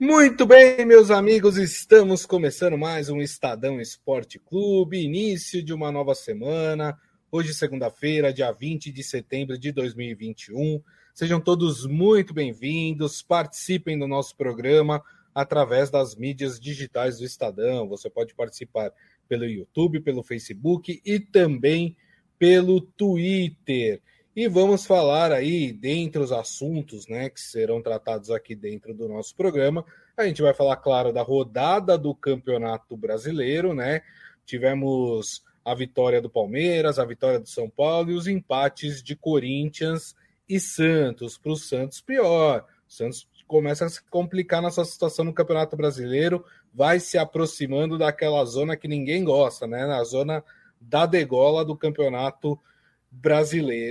Muito 0.00 0.46
bem, 0.46 0.86
meus 0.86 1.10
amigos, 1.10 1.58
estamos 1.58 2.24
começando 2.24 2.78
mais 2.78 3.10
um 3.10 3.20
Estadão 3.20 3.78
Esporte 3.78 4.38
Clube, 4.38 4.98
início 4.98 5.62
de 5.62 5.74
uma 5.74 5.92
nova 5.92 6.14
semana. 6.14 6.98
Hoje, 7.30 7.52
segunda-feira, 7.52 8.32
dia 8.32 8.50
20 8.50 8.90
de 8.90 9.04
setembro 9.04 9.58
de 9.58 9.70
2021. 9.70 10.82
Sejam 11.12 11.38
todos 11.38 11.84
muito 11.84 12.32
bem-vindos, 12.32 13.20
participem 13.20 13.98
do 13.98 14.08
nosso 14.08 14.34
programa 14.34 15.02
através 15.34 15.90
das 15.90 16.16
mídias 16.16 16.58
digitais 16.58 17.18
do 17.18 17.26
Estadão. 17.26 17.86
Você 17.86 18.08
pode 18.08 18.34
participar 18.34 18.90
pelo 19.28 19.44
YouTube, 19.44 20.00
pelo 20.00 20.22
Facebook 20.22 20.98
e 21.04 21.20
também 21.20 21.94
pelo 22.38 22.80
Twitter. 22.80 24.00
E 24.34 24.46
vamos 24.46 24.86
falar 24.86 25.32
aí, 25.32 25.72
dentre 25.72 26.22
os 26.22 26.30
assuntos 26.30 27.08
né, 27.08 27.28
que 27.28 27.40
serão 27.40 27.82
tratados 27.82 28.30
aqui 28.30 28.54
dentro 28.54 28.94
do 28.94 29.08
nosso 29.08 29.34
programa, 29.34 29.84
a 30.16 30.24
gente 30.24 30.40
vai 30.40 30.54
falar, 30.54 30.76
claro, 30.76 31.12
da 31.12 31.22
rodada 31.22 31.98
do 31.98 32.14
Campeonato 32.14 32.96
Brasileiro, 32.96 33.74
né? 33.74 34.02
Tivemos 34.46 35.42
a 35.64 35.74
vitória 35.74 36.22
do 36.22 36.30
Palmeiras, 36.30 36.98
a 36.98 37.04
vitória 37.04 37.40
do 37.40 37.48
São 37.48 37.68
Paulo 37.68 38.12
e 38.12 38.14
os 38.14 38.28
empates 38.28 39.02
de 39.02 39.16
Corinthians 39.16 40.14
e 40.48 40.60
Santos. 40.60 41.36
Para 41.36 41.52
o 41.52 41.56
Santos, 41.56 42.00
pior. 42.00 42.64
O 42.88 42.92
Santos 42.92 43.28
começa 43.48 43.84
a 43.84 43.88
se 43.88 44.00
complicar 44.04 44.62
nessa 44.62 44.84
situação 44.84 45.24
no 45.24 45.34
Campeonato 45.34 45.76
Brasileiro, 45.76 46.44
vai 46.72 47.00
se 47.00 47.18
aproximando 47.18 47.98
daquela 47.98 48.44
zona 48.44 48.76
que 48.76 48.86
ninguém 48.86 49.24
gosta, 49.24 49.66
né? 49.66 49.86
Na 49.86 50.04
zona 50.04 50.44
da 50.80 51.04
degola 51.04 51.64
do 51.64 51.76
Campeonato 51.76 52.50
brasileiro. 52.50 52.70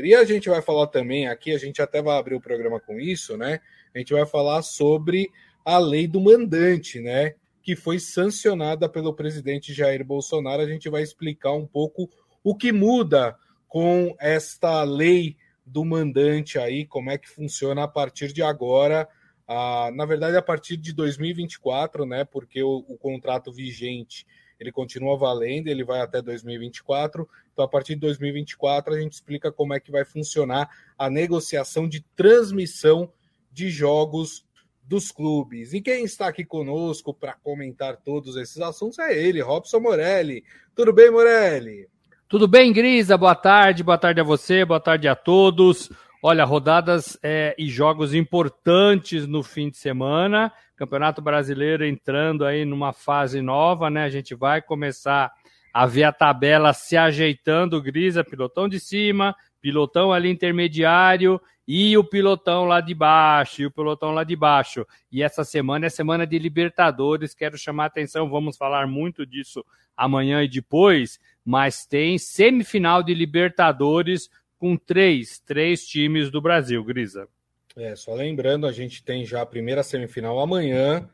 E 0.07 0.15
a 0.15 0.23
gente 0.23 0.49
vai 0.49 0.61
falar 0.61 0.87
também 0.87 1.27
aqui, 1.27 1.51
a 1.51 1.57
gente 1.57 1.81
até 1.81 2.01
vai 2.01 2.17
abrir 2.17 2.35
o 2.35 2.41
programa 2.41 2.79
com 2.79 2.99
isso, 2.99 3.35
né? 3.35 3.59
A 3.93 3.97
gente 3.97 4.13
vai 4.13 4.25
falar 4.25 4.61
sobre 4.61 5.29
a 5.65 5.77
lei 5.77 6.07
do 6.07 6.21
mandante, 6.21 6.99
né? 6.99 7.35
Que 7.61 7.75
foi 7.75 7.99
sancionada 7.99 8.87
pelo 8.87 9.13
presidente 9.13 9.73
Jair 9.73 10.05
Bolsonaro. 10.05 10.61
A 10.61 10.67
gente 10.67 10.89
vai 10.89 11.03
explicar 11.03 11.51
um 11.51 11.67
pouco 11.67 12.09
o 12.43 12.55
que 12.55 12.71
muda 12.71 13.35
com 13.67 14.15
esta 14.19 14.83
lei 14.83 15.35
do 15.65 15.85
mandante 15.85 16.57
aí, 16.57 16.85
como 16.85 17.11
é 17.11 17.17
que 17.17 17.29
funciona 17.29 17.83
a 17.83 17.87
partir 17.87 18.33
de 18.33 18.41
agora. 18.41 19.07
Ah, 19.47 19.91
na 19.93 20.05
verdade, 20.05 20.37
a 20.37 20.41
partir 20.41 20.77
de 20.77 20.93
2024, 20.93 22.05
né? 22.05 22.23
Porque 22.23 22.63
o, 22.63 22.85
o 22.87 22.97
contrato 22.97 23.51
vigente 23.51 24.25
ele 24.59 24.71
continua 24.71 25.17
valendo, 25.17 25.67
ele 25.67 25.83
vai 25.83 26.01
até 26.01 26.21
2024. 26.21 27.27
Então, 27.53 27.63
a 27.63 27.67
partir 27.67 27.95
de 27.95 28.01
2024, 28.01 28.93
a 28.93 28.99
gente 28.99 29.13
explica 29.13 29.51
como 29.51 29.73
é 29.73 29.79
que 29.79 29.91
vai 29.91 30.03
funcionar 30.03 30.69
a 30.97 31.09
negociação 31.09 31.87
de 31.87 32.01
transmissão 32.15 33.11
de 33.51 33.69
jogos 33.69 34.45
dos 34.83 35.11
clubes. 35.11 35.73
E 35.73 35.81
quem 35.81 36.03
está 36.03 36.27
aqui 36.27 36.43
conosco 36.43 37.13
para 37.13 37.33
comentar 37.33 37.97
todos 37.97 38.35
esses 38.35 38.59
assuntos 38.59 38.97
é 38.99 39.17
ele, 39.17 39.39
Robson 39.39 39.79
Morelli. 39.79 40.43
Tudo 40.75 40.91
bem, 40.91 41.11
Morelli? 41.11 41.87
Tudo 42.27 42.47
bem, 42.47 42.73
Grisa? 42.73 43.17
Boa 43.17 43.35
tarde, 43.35 43.83
boa 43.83 43.97
tarde 43.97 44.19
a 44.19 44.23
você, 44.23 44.65
boa 44.65 44.79
tarde 44.79 45.07
a 45.07 45.15
todos. 45.15 45.89
Olha, 46.21 46.43
rodadas 46.43 47.17
é, 47.23 47.55
e 47.57 47.69
jogos 47.69 48.13
importantes 48.13 49.25
no 49.25 49.41
fim 49.41 49.69
de 49.69 49.77
semana. 49.77 50.51
Campeonato 50.79 51.21
Brasileiro 51.21 51.85
entrando 51.85 52.45
aí 52.45 52.63
numa 52.63 52.93
fase 52.93 53.41
nova, 53.41 53.89
né? 53.89 54.05
A 54.05 54.09
gente 54.09 54.33
vai 54.33 54.61
começar 54.61 55.29
a 55.73 55.85
ver 55.85 56.03
a 56.05 56.13
tabela 56.13 56.71
se 56.71 56.95
ajeitando, 56.95 57.81
Grisa, 57.81 58.23
pilotão 58.23 58.69
de 58.69 58.79
cima, 58.79 59.35
pilotão 59.59 60.13
ali 60.13 60.29
intermediário 60.29 61.39
e 61.67 61.97
o 61.97 62.03
pilotão 62.03 62.63
lá 62.63 62.79
de 62.79 62.95
baixo, 62.95 63.61
e 63.61 63.65
o 63.65 63.71
pilotão 63.71 64.11
lá 64.11 64.23
de 64.23 64.37
baixo. 64.37 64.87
E 65.11 65.21
essa 65.21 65.43
semana 65.43 65.87
é 65.87 65.89
semana 65.89 66.25
de 66.25 66.39
Libertadores, 66.39 67.35
quero 67.35 67.57
chamar 67.57 67.83
a 67.83 67.87
atenção, 67.87 68.29
vamos 68.29 68.55
falar 68.55 68.87
muito 68.87 69.25
disso 69.25 69.65
amanhã 69.97 70.41
e 70.41 70.47
depois, 70.47 71.19
mas 71.43 71.85
tem 71.85 72.17
semifinal 72.17 73.03
de 73.03 73.13
Libertadores 73.13 74.29
com 74.57 74.77
três, 74.77 75.39
três 75.41 75.85
times 75.85 76.31
do 76.31 76.39
Brasil, 76.39 76.81
Grisa. 76.85 77.27
É, 77.75 77.95
só 77.95 78.13
lembrando, 78.13 78.65
a 78.65 78.71
gente 78.71 79.03
tem 79.03 79.25
já 79.25 79.41
a 79.41 79.45
primeira 79.45 79.83
semifinal 79.83 80.39
amanhã, 80.39 81.07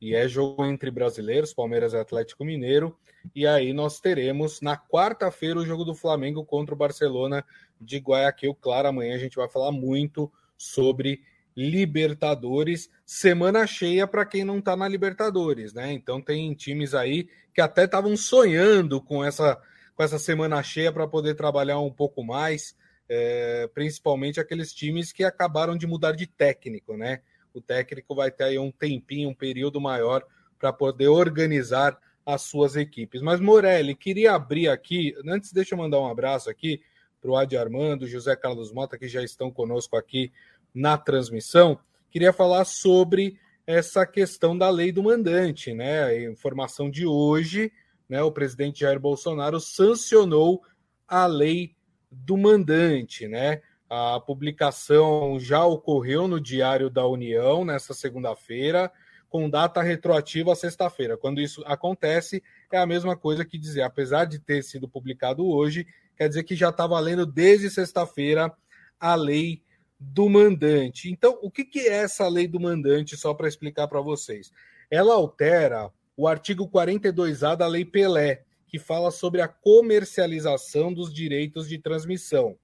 e 0.00 0.14
é 0.14 0.26
jogo 0.28 0.64
entre 0.64 0.90
brasileiros, 0.90 1.54
Palmeiras 1.54 1.92
e 1.92 1.96
Atlético 1.96 2.44
Mineiro. 2.44 2.96
E 3.34 3.46
aí 3.46 3.72
nós 3.72 4.00
teremos 4.00 4.60
na 4.60 4.76
quarta-feira 4.76 5.58
o 5.58 5.66
jogo 5.66 5.84
do 5.84 5.94
Flamengo 5.94 6.44
contra 6.44 6.74
o 6.74 6.78
Barcelona 6.78 7.44
de 7.80 7.98
Guayaquil. 7.98 8.54
Claro, 8.54 8.88
amanhã 8.88 9.14
a 9.14 9.18
gente 9.18 9.36
vai 9.36 9.48
falar 9.48 9.72
muito 9.72 10.30
sobre 10.56 11.22
Libertadores. 11.56 12.90
Semana 13.04 13.66
cheia 13.66 14.06
para 14.06 14.24
quem 14.24 14.44
não 14.44 14.58
está 14.58 14.74
na 14.74 14.88
Libertadores, 14.88 15.74
né? 15.74 15.92
Então 15.92 16.20
tem 16.20 16.54
times 16.54 16.94
aí 16.94 17.28
que 17.54 17.60
até 17.60 17.84
estavam 17.84 18.16
sonhando 18.16 19.00
com 19.00 19.22
essa, 19.24 19.60
com 19.94 20.02
essa 20.02 20.18
semana 20.18 20.62
cheia 20.62 20.92
para 20.92 21.06
poder 21.06 21.34
trabalhar 21.34 21.78
um 21.78 21.92
pouco 21.92 22.22
mais 22.22 22.74
é, 23.12 23.68
principalmente 23.74 24.38
aqueles 24.38 24.72
times 24.72 25.10
que 25.10 25.24
acabaram 25.24 25.76
de 25.76 25.84
mudar 25.84 26.12
de 26.12 26.28
técnico, 26.28 26.96
né? 26.96 27.20
O 27.52 27.60
técnico 27.60 28.14
vai 28.14 28.30
ter 28.30 28.44
aí 28.44 28.58
um 28.58 28.70
tempinho, 28.70 29.30
um 29.30 29.34
período 29.34 29.80
maior 29.80 30.24
para 30.56 30.72
poder 30.72 31.08
organizar 31.08 31.98
as 32.24 32.42
suas 32.42 32.76
equipes. 32.76 33.20
Mas 33.20 33.40
Morelli, 33.40 33.96
queria 33.96 34.34
abrir 34.34 34.68
aqui, 34.68 35.12
antes 35.26 35.52
deixa 35.52 35.74
eu 35.74 35.78
mandar 35.78 35.98
um 35.98 36.06
abraço 36.06 36.48
aqui 36.48 36.80
para 37.20 37.30
o 37.32 37.36
Adi 37.36 37.56
Armando, 37.56 38.06
José 38.06 38.36
Carlos 38.36 38.72
Mota, 38.72 38.96
que 38.96 39.08
já 39.08 39.24
estão 39.24 39.50
conosco 39.50 39.96
aqui 39.96 40.30
na 40.72 40.96
transmissão. 40.96 41.80
Queria 42.12 42.32
falar 42.32 42.64
sobre 42.64 43.40
essa 43.66 44.06
questão 44.06 44.56
da 44.56 44.70
lei 44.70 44.92
do 44.92 45.02
mandante, 45.02 45.74
né? 45.74 46.24
Informação 46.26 46.88
de 46.88 47.04
hoje, 47.04 47.72
né? 48.08 48.22
O 48.22 48.30
presidente 48.30 48.80
Jair 48.80 49.00
Bolsonaro 49.00 49.58
sancionou 49.58 50.62
a 51.08 51.26
lei 51.26 51.74
do 52.10 52.36
mandante, 52.36 53.28
né? 53.28 53.60
A 53.88 54.20
publicação 54.20 55.38
já 55.38 55.64
ocorreu 55.64 56.28
no 56.28 56.40
Diário 56.40 56.88
da 56.88 57.06
União 57.06 57.64
nesta 57.64 57.92
segunda-feira, 57.92 58.90
com 59.28 59.48
data 59.48 59.80
retroativa 59.80 60.54
sexta-feira. 60.54 61.16
Quando 61.16 61.40
isso 61.40 61.62
acontece, 61.66 62.42
é 62.72 62.78
a 62.78 62.86
mesma 62.86 63.16
coisa 63.16 63.44
que 63.44 63.58
dizer, 63.58 63.82
apesar 63.82 64.24
de 64.24 64.38
ter 64.38 64.62
sido 64.62 64.88
publicado 64.88 65.46
hoje, 65.46 65.86
quer 66.16 66.28
dizer 66.28 66.42
que 66.42 66.56
já 66.56 66.70
está 66.70 66.86
valendo 66.86 67.24
desde 67.24 67.70
sexta-feira 67.70 68.52
a 68.98 69.14
lei 69.14 69.62
do 69.98 70.28
mandante. 70.28 71.10
Então, 71.10 71.38
o 71.42 71.50
que, 71.50 71.64
que 71.64 71.80
é 71.80 71.98
essa 71.98 72.26
lei 72.26 72.48
do 72.48 72.58
mandante, 72.58 73.16
só 73.16 73.34
para 73.34 73.48
explicar 73.48 73.86
para 73.86 74.00
vocês? 74.00 74.50
Ela 74.90 75.14
altera 75.14 75.90
o 76.16 76.26
artigo 76.26 76.68
42A 76.68 77.56
da 77.56 77.66
Lei 77.66 77.84
Pelé, 77.84 78.42
que 78.70 78.78
fala 78.78 79.10
sobre 79.10 79.40
a 79.40 79.48
comercialização 79.48 80.94
dos 80.94 81.12
direitos 81.12 81.68
de 81.68 81.76
transmissão. 81.76 82.56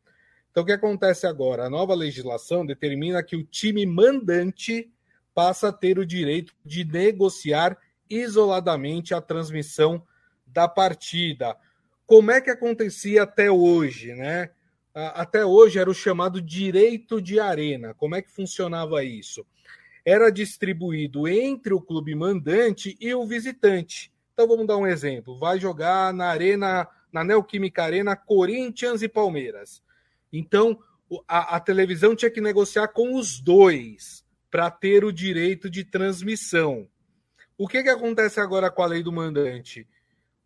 Então, 0.50 0.62
o 0.62 0.66
que 0.66 0.72
acontece 0.72 1.26
agora? 1.26 1.64
A 1.64 1.70
nova 1.70 1.94
legislação 1.94 2.64
determina 2.64 3.22
que 3.24 3.34
o 3.34 3.42
time 3.42 3.84
mandante 3.84 4.90
passa 5.34 5.68
a 5.68 5.72
ter 5.72 5.98
o 5.98 6.06
direito 6.06 6.54
de 6.64 6.84
negociar 6.84 7.76
isoladamente 8.08 9.12
a 9.12 9.20
transmissão 9.20 10.02
da 10.46 10.68
partida. 10.68 11.56
Como 12.06 12.30
é 12.30 12.40
que 12.40 12.50
acontecia 12.50 13.24
até 13.24 13.50
hoje, 13.50 14.14
né? 14.14 14.50
Até 14.94 15.44
hoje 15.44 15.78
era 15.78 15.90
o 15.90 15.94
chamado 15.94 16.40
direito 16.40 17.20
de 17.20 17.38
arena. 17.40 17.92
Como 17.94 18.14
é 18.14 18.22
que 18.22 18.30
funcionava 18.30 19.04
isso? 19.04 19.44
Era 20.04 20.30
distribuído 20.30 21.26
entre 21.26 21.74
o 21.74 21.80
clube 21.80 22.14
mandante 22.14 22.96
e 22.98 23.12
o 23.12 23.26
visitante. 23.26 24.10
Então 24.36 24.46
vamos 24.46 24.66
dar 24.66 24.76
um 24.76 24.86
exemplo. 24.86 25.38
Vai 25.38 25.58
jogar 25.58 26.12
na 26.12 26.26
Arena, 26.26 26.86
na 27.10 27.24
Neoquímica 27.24 27.82
Arena, 27.82 28.14
Corinthians 28.14 29.00
e 29.00 29.08
Palmeiras. 29.08 29.82
Então 30.30 30.78
a, 31.26 31.56
a 31.56 31.60
televisão 31.60 32.14
tinha 32.14 32.30
que 32.30 32.42
negociar 32.42 32.88
com 32.88 33.14
os 33.14 33.40
dois 33.40 34.22
para 34.50 34.70
ter 34.70 35.06
o 35.06 35.12
direito 35.12 35.70
de 35.70 35.84
transmissão. 35.84 36.86
O 37.56 37.66
que, 37.66 37.82
que 37.82 37.88
acontece 37.88 38.38
agora 38.38 38.70
com 38.70 38.82
a 38.82 38.86
lei 38.86 39.02
do 39.02 39.10
mandante? 39.10 39.88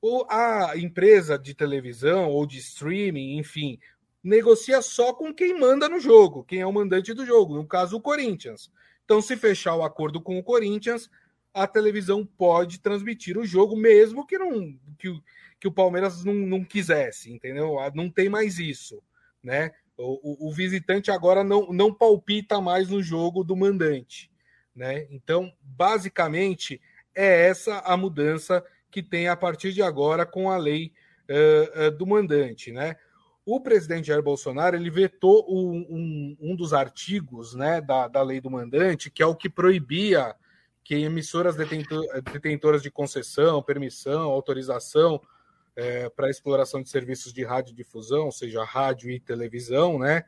O, 0.00 0.24
a 0.30 0.74
empresa 0.76 1.36
de 1.36 1.52
televisão 1.52 2.28
ou 2.28 2.46
de 2.46 2.58
streaming, 2.58 3.38
enfim, 3.38 3.76
negocia 4.22 4.80
só 4.80 5.12
com 5.12 5.34
quem 5.34 5.58
manda 5.58 5.88
no 5.88 5.98
jogo, 5.98 6.44
quem 6.44 6.60
é 6.60 6.66
o 6.66 6.72
mandante 6.72 7.12
do 7.12 7.26
jogo, 7.26 7.56
no 7.56 7.66
caso 7.66 7.96
o 7.96 8.00
Corinthians. 8.00 8.70
Então, 9.04 9.20
se 9.20 9.36
fechar 9.36 9.74
o 9.74 9.82
acordo 9.82 10.20
com 10.20 10.38
o 10.38 10.44
Corinthians, 10.44 11.10
a 11.52 11.66
televisão 11.66 12.24
pode 12.24 12.80
transmitir 12.80 13.36
o 13.36 13.44
jogo, 13.44 13.76
mesmo 13.76 14.26
que 14.26 14.38
não 14.38 14.78
que, 14.98 15.20
que 15.58 15.68
o 15.68 15.72
Palmeiras 15.72 16.24
não, 16.24 16.34
não 16.34 16.64
quisesse, 16.64 17.32
entendeu? 17.32 17.78
Ah, 17.78 17.90
não 17.94 18.10
tem 18.10 18.28
mais 18.28 18.58
isso, 18.58 19.02
né? 19.42 19.72
O, 19.96 20.46
o, 20.46 20.48
o, 20.48 20.52
visitante 20.52 21.10
agora 21.10 21.44
não, 21.44 21.72
não 21.72 21.92
palpita 21.92 22.60
mais 22.60 22.88
no 22.88 23.02
jogo 23.02 23.44
do 23.44 23.54
mandante, 23.54 24.30
né? 24.74 25.06
Então, 25.10 25.52
basicamente, 25.60 26.80
é 27.14 27.48
essa 27.48 27.80
a 27.80 27.96
mudança 27.96 28.64
que 28.90 29.02
tem 29.02 29.28
a 29.28 29.36
partir 29.36 29.72
de 29.72 29.82
agora 29.82 30.24
com 30.24 30.50
a 30.50 30.56
lei 30.56 30.92
uh, 31.28 31.88
uh, 31.88 31.90
do 31.90 32.06
mandante, 32.06 32.72
né? 32.72 32.96
O 33.44 33.60
presidente 33.60 34.08
Jair 34.08 34.22
Bolsonaro 34.22 34.76
ele 34.76 34.90
vetou 34.90 35.44
um, 35.48 35.86
um, 35.90 36.36
um 36.40 36.56
dos 36.56 36.72
artigos 36.72 37.54
né, 37.54 37.80
da, 37.80 38.06
da 38.06 38.22
lei 38.22 38.40
do 38.40 38.50
mandante, 38.50 39.10
que 39.10 39.22
é 39.22 39.26
o 39.26 39.34
que 39.34 39.48
proibia 39.48 40.36
que 40.84 40.94
emissoras 40.96 41.56
detentoras 41.56 42.82
de 42.82 42.90
concessão, 42.90 43.62
permissão, 43.62 44.30
autorização 44.30 45.20
é, 45.76 46.08
para 46.08 46.30
exploração 46.30 46.82
de 46.82 46.88
serviços 46.88 47.32
de 47.32 47.44
radiodifusão, 47.44 48.26
ou 48.26 48.32
seja, 48.32 48.64
rádio 48.64 49.10
e 49.10 49.20
televisão, 49.20 49.98
né? 49.98 50.24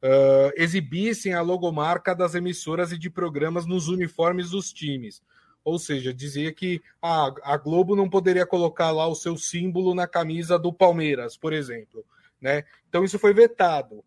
Uh, 0.00 0.54
exibissem 0.54 1.34
a 1.34 1.40
logomarca 1.40 2.14
das 2.14 2.36
emissoras 2.36 2.92
e 2.92 2.98
de 2.98 3.10
programas 3.10 3.66
nos 3.66 3.88
uniformes 3.88 4.50
dos 4.50 4.72
times. 4.72 5.20
Ou 5.64 5.78
seja, 5.78 6.14
dizia 6.14 6.52
que 6.52 6.80
a, 7.02 7.34
a 7.42 7.56
Globo 7.56 7.96
não 7.96 8.08
poderia 8.08 8.46
colocar 8.46 8.92
lá 8.92 9.08
o 9.08 9.16
seu 9.16 9.36
símbolo 9.36 9.94
na 9.94 10.06
camisa 10.06 10.56
do 10.56 10.72
Palmeiras, 10.72 11.36
por 11.36 11.52
exemplo. 11.52 12.04
Né? 12.40 12.64
Então 12.88 13.04
isso 13.04 13.18
foi 13.18 13.34
vetado. 13.34 14.04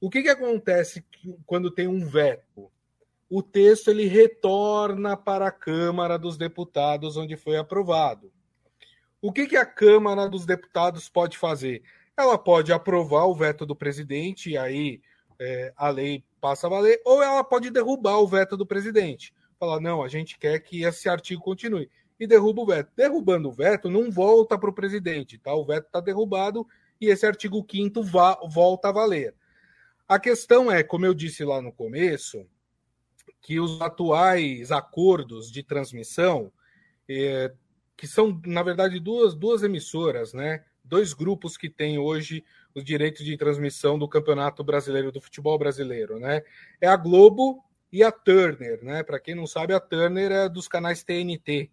O 0.00 0.10
que, 0.10 0.22
que 0.22 0.28
acontece 0.28 1.04
quando 1.46 1.70
tem 1.70 1.88
um 1.88 2.06
veto? 2.06 2.70
O 3.34 3.42
texto 3.42 3.88
ele 3.88 4.04
retorna 4.04 5.16
para 5.16 5.46
a 5.46 5.50
Câmara 5.50 6.18
dos 6.18 6.36
Deputados, 6.36 7.16
onde 7.16 7.34
foi 7.34 7.56
aprovado. 7.56 8.30
O 9.22 9.32
que, 9.32 9.46
que 9.46 9.56
a 9.56 9.64
Câmara 9.64 10.28
dos 10.28 10.44
Deputados 10.44 11.08
pode 11.08 11.38
fazer? 11.38 11.82
Ela 12.14 12.36
pode 12.36 12.74
aprovar 12.74 13.24
o 13.24 13.34
veto 13.34 13.64
do 13.64 13.74
presidente, 13.74 14.50
e 14.50 14.58
aí 14.58 15.00
é, 15.40 15.72
a 15.74 15.88
lei 15.88 16.22
passa 16.42 16.66
a 16.66 16.70
valer, 16.70 17.00
ou 17.06 17.22
ela 17.22 17.42
pode 17.42 17.70
derrubar 17.70 18.18
o 18.18 18.28
veto 18.28 18.54
do 18.54 18.66
presidente. 18.66 19.32
Falar, 19.58 19.80
não, 19.80 20.02
a 20.02 20.08
gente 20.08 20.38
quer 20.38 20.58
que 20.58 20.82
esse 20.82 21.08
artigo 21.08 21.40
continue. 21.40 21.88
E 22.20 22.26
derruba 22.26 22.60
o 22.60 22.66
veto. 22.66 22.92
Derrubando 22.94 23.48
o 23.48 23.52
veto, 23.52 23.88
não 23.88 24.10
volta 24.10 24.58
para 24.58 24.68
o 24.68 24.74
presidente, 24.74 25.38
tá? 25.38 25.54
O 25.54 25.64
veto 25.64 25.86
está 25.86 26.00
derrubado 26.00 26.66
e 27.00 27.06
esse 27.06 27.24
artigo 27.24 27.66
5 27.66 28.02
volta 28.02 28.90
a 28.90 28.92
valer. 28.92 29.34
A 30.06 30.18
questão 30.18 30.70
é, 30.70 30.82
como 30.82 31.06
eu 31.06 31.14
disse 31.14 31.42
lá 31.46 31.62
no 31.62 31.72
começo, 31.72 32.46
que 33.42 33.58
os 33.58 33.82
atuais 33.82 34.70
acordos 34.70 35.50
de 35.50 35.64
transmissão, 35.64 36.52
é, 37.08 37.52
que 37.96 38.06
são, 38.06 38.40
na 38.46 38.62
verdade, 38.62 39.00
duas, 39.00 39.34
duas 39.34 39.64
emissoras, 39.64 40.32
né? 40.32 40.64
Dois 40.84 41.12
grupos 41.12 41.56
que 41.56 41.68
têm 41.68 41.98
hoje 41.98 42.44
os 42.74 42.84
direitos 42.84 43.24
de 43.24 43.36
transmissão 43.36 43.98
do 43.98 44.08
Campeonato 44.08 44.62
Brasileiro 44.62 45.10
do 45.10 45.20
Futebol 45.20 45.58
Brasileiro, 45.58 46.18
né? 46.20 46.42
É 46.80 46.86
a 46.86 46.96
Globo 46.96 47.62
e 47.92 48.02
a 48.02 48.12
Turner, 48.12 48.82
né? 48.82 49.02
Para 49.02 49.20
quem 49.20 49.34
não 49.34 49.46
sabe, 49.46 49.74
a 49.74 49.80
Turner 49.80 50.30
é 50.30 50.48
dos 50.48 50.68
canais 50.68 51.02
TNT, 51.02 51.68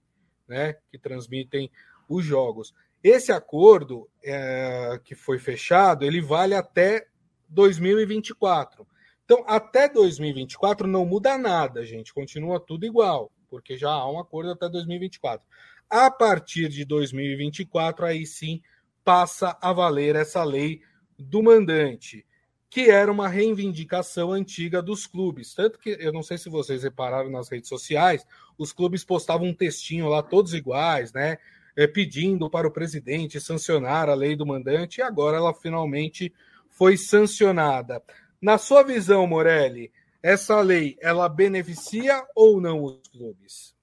né? 0.47 0.75
Que 0.91 0.97
transmitem 0.97 1.71
os 2.07 2.25
jogos. 2.25 2.73
Esse 3.03 3.31
acordo 3.31 4.09
é, 4.23 4.99
que 5.03 5.13
foi 5.13 5.37
fechado, 5.37 6.03
ele 6.03 6.19
vale 6.19 6.55
até 6.55 7.07
2024. 7.47 8.85
Então, 9.29 9.45
até 9.47 9.87
2024 9.87 10.87
não 10.87 11.05
muda 11.05 11.37
nada, 11.37 11.85
gente. 11.85 12.11
Continua 12.11 12.59
tudo 12.59 12.83
igual, 12.83 13.31
porque 13.47 13.77
já 13.77 13.91
há 13.91 14.11
um 14.11 14.17
acordo 14.17 14.49
até 14.49 14.67
2024. 14.67 15.45
A 15.87 16.09
partir 16.09 16.67
de 16.67 16.83
2024, 16.83 18.07
aí 18.07 18.25
sim 18.25 18.59
passa 19.03 19.55
a 19.61 19.71
valer 19.71 20.15
essa 20.15 20.43
lei 20.43 20.81
do 21.15 21.43
mandante, 21.43 22.25
que 22.71 22.89
era 22.89 23.11
uma 23.11 23.27
reivindicação 23.27 24.31
antiga 24.31 24.81
dos 24.81 25.05
clubes. 25.05 25.53
Tanto 25.53 25.77
que, 25.77 25.95
eu 25.99 26.11
não 26.11 26.23
sei 26.23 26.39
se 26.39 26.49
vocês 26.49 26.81
repararam 26.81 27.29
nas 27.29 27.49
redes 27.49 27.69
sociais, 27.69 28.25
os 28.57 28.73
clubes 28.73 29.05
postavam 29.05 29.49
um 29.49 29.53
textinho 29.53 30.07
lá, 30.07 30.23
todos 30.23 30.55
iguais, 30.55 31.13
né? 31.13 31.37
É, 31.75 31.85
pedindo 31.85 32.49
para 32.49 32.67
o 32.67 32.71
presidente 32.71 33.39
sancionar 33.39 34.09
a 34.09 34.15
lei 34.15 34.35
do 34.35 34.43
mandante, 34.43 35.01
e 35.01 35.03
agora 35.03 35.37
ela 35.37 35.53
finalmente 35.53 36.33
foi 36.67 36.97
sancionada. 36.97 38.01
Na 38.41 38.57
sua 38.57 38.83
visão, 38.83 39.27
Morelli, 39.27 39.91
essa 40.23 40.59
lei 40.61 40.97
ela 41.01 41.27
beneficia 41.27 42.23
ou 42.35 42.61
não 42.61 42.83
os 42.83 43.07
clubes? 43.07 43.75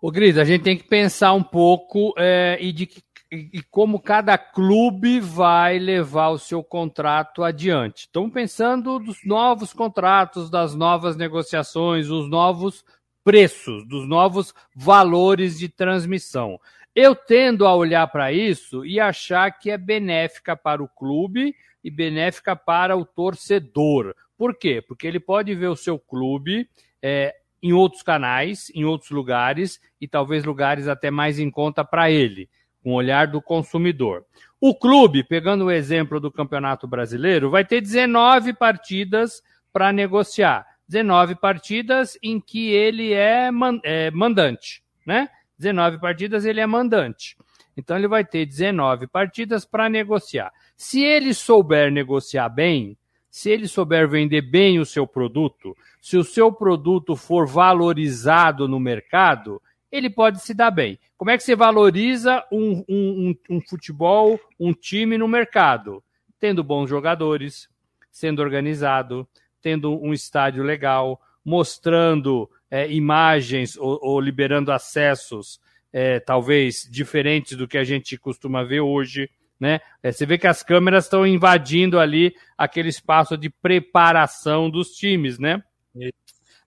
O 0.00 0.10
Gris, 0.10 0.38
a 0.38 0.44
gente 0.44 0.62
tem 0.62 0.76
que 0.76 0.84
pensar 0.84 1.32
um 1.32 1.42
pouco 1.42 2.14
é, 2.16 2.56
e 2.60 2.72
de 2.72 2.86
e, 3.30 3.62
como 3.70 4.00
cada 4.00 4.38
clube 4.38 5.20
vai 5.20 5.78
levar 5.78 6.30
o 6.30 6.38
seu 6.38 6.62
contrato 6.64 7.44
adiante. 7.44 8.06
Estamos 8.06 8.32
pensando 8.32 8.98
dos 8.98 9.18
novos 9.24 9.72
contratos, 9.72 10.48
das 10.48 10.74
novas 10.74 11.16
negociações, 11.16 12.08
os 12.08 12.28
novos 12.28 12.84
preços, 13.22 13.86
dos 13.86 14.08
novos 14.08 14.54
valores 14.74 15.58
de 15.58 15.68
transmissão. 15.68 16.58
Eu 16.94 17.14
tendo 17.14 17.66
a 17.66 17.74
olhar 17.74 18.06
para 18.08 18.32
isso 18.32 18.84
e 18.84 18.98
achar 18.98 19.50
que 19.58 19.70
é 19.70 19.76
benéfica 19.76 20.56
para 20.56 20.82
o 20.82 20.88
clube 20.88 21.54
e 21.82 21.90
benéfica 21.90 22.54
para 22.56 22.96
o 22.96 23.04
torcedor. 23.04 24.14
Por 24.36 24.54
quê? 24.54 24.82
Porque 24.86 25.06
ele 25.06 25.20
pode 25.20 25.54
ver 25.54 25.68
o 25.68 25.76
seu 25.76 25.98
clube 25.98 26.68
é, 27.02 27.34
em 27.62 27.72
outros 27.72 28.02
canais, 28.02 28.70
em 28.74 28.84
outros 28.84 29.10
lugares 29.10 29.80
e 30.00 30.06
talvez 30.06 30.44
lugares 30.44 30.88
até 30.88 31.10
mais 31.10 31.38
em 31.38 31.50
conta 31.50 31.84
para 31.84 32.10
ele 32.10 32.48
com 32.82 32.92
o 32.92 32.94
olhar 32.94 33.26
do 33.26 33.42
consumidor. 33.42 34.24
O 34.60 34.74
clube, 34.74 35.22
pegando 35.22 35.66
o 35.66 35.70
exemplo 35.70 36.20
do 36.20 36.30
Campeonato 36.30 36.86
Brasileiro, 36.86 37.50
vai 37.50 37.64
ter 37.64 37.80
19 37.80 38.52
partidas 38.54 39.42
para 39.72 39.92
negociar. 39.92 40.66
19 40.88 41.34
partidas 41.34 42.18
em 42.22 42.40
que 42.40 42.70
ele 42.70 43.12
é, 43.12 43.50
é, 43.84 44.10
mandante, 44.10 44.82
né? 45.04 45.28
19 45.58 45.98
partidas 45.98 46.44
ele 46.44 46.60
é 46.60 46.66
mandante. 46.66 47.36
Então 47.76 47.96
ele 47.96 48.08
vai 48.08 48.24
ter 48.24 48.46
19 48.46 49.06
partidas 49.06 49.64
para 49.64 49.88
negociar. 49.88 50.50
Se 50.78 51.02
ele 51.02 51.34
souber 51.34 51.90
negociar 51.90 52.48
bem, 52.48 52.96
se 53.28 53.50
ele 53.50 53.66
souber 53.66 54.08
vender 54.08 54.42
bem 54.42 54.78
o 54.78 54.86
seu 54.86 55.08
produto, 55.08 55.76
se 56.00 56.16
o 56.16 56.22
seu 56.22 56.52
produto 56.52 57.16
for 57.16 57.48
valorizado 57.48 58.68
no 58.68 58.78
mercado, 58.78 59.60
ele 59.90 60.08
pode 60.08 60.40
se 60.40 60.54
dar 60.54 60.70
bem. 60.70 60.96
Como 61.16 61.32
é 61.32 61.36
que 61.36 61.42
você 61.42 61.56
valoriza 61.56 62.44
um, 62.52 62.84
um, 62.88 63.34
um, 63.50 63.56
um 63.56 63.60
futebol, 63.60 64.38
um 64.58 64.72
time 64.72 65.18
no 65.18 65.26
mercado? 65.26 66.00
Tendo 66.38 66.62
bons 66.62 66.88
jogadores, 66.88 67.68
sendo 68.08 68.40
organizado, 68.40 69.28
tendo 69.60 70.00
um 70.00 70.12
estádio 70.12 70.62
legal, 70.62 71.20
mostrando 71.44 72.48
é, 72.70 72.88
imagens 72.88 73.76
ou, 73.76 73.98
ou, 74.00 74.20
liberando 74.20 74.70
acessos 74.70 75.60
é, 75.92 76.20
talvez 76.20 76.88
diferentes 76.88 77.56
do 77.56 77.66
que 77.66 77.78
a 77.78 77.82
gente 77.82 78.16
costuma 78.16 78.62
ver 78.62 78.80
hoje. 78.80 79.28
Né? 79.58 79.80
É, 80.02 80.12
você 80.12 80.24
vê 80.24 80.38
que 80.38 80.46
as 80.46 80.62
câmeras 80.62 81.04
estão 81.04 81.26
invadindo 81.26 81.98
ali 81.98 82.34
aquele 82.56 82.88
espaço 82.88 83.36
de 83.36 83.50
preparação 83.50 84.70
dos 84.70 84.90
times, 84.90 85.38
né? 85.38 85.62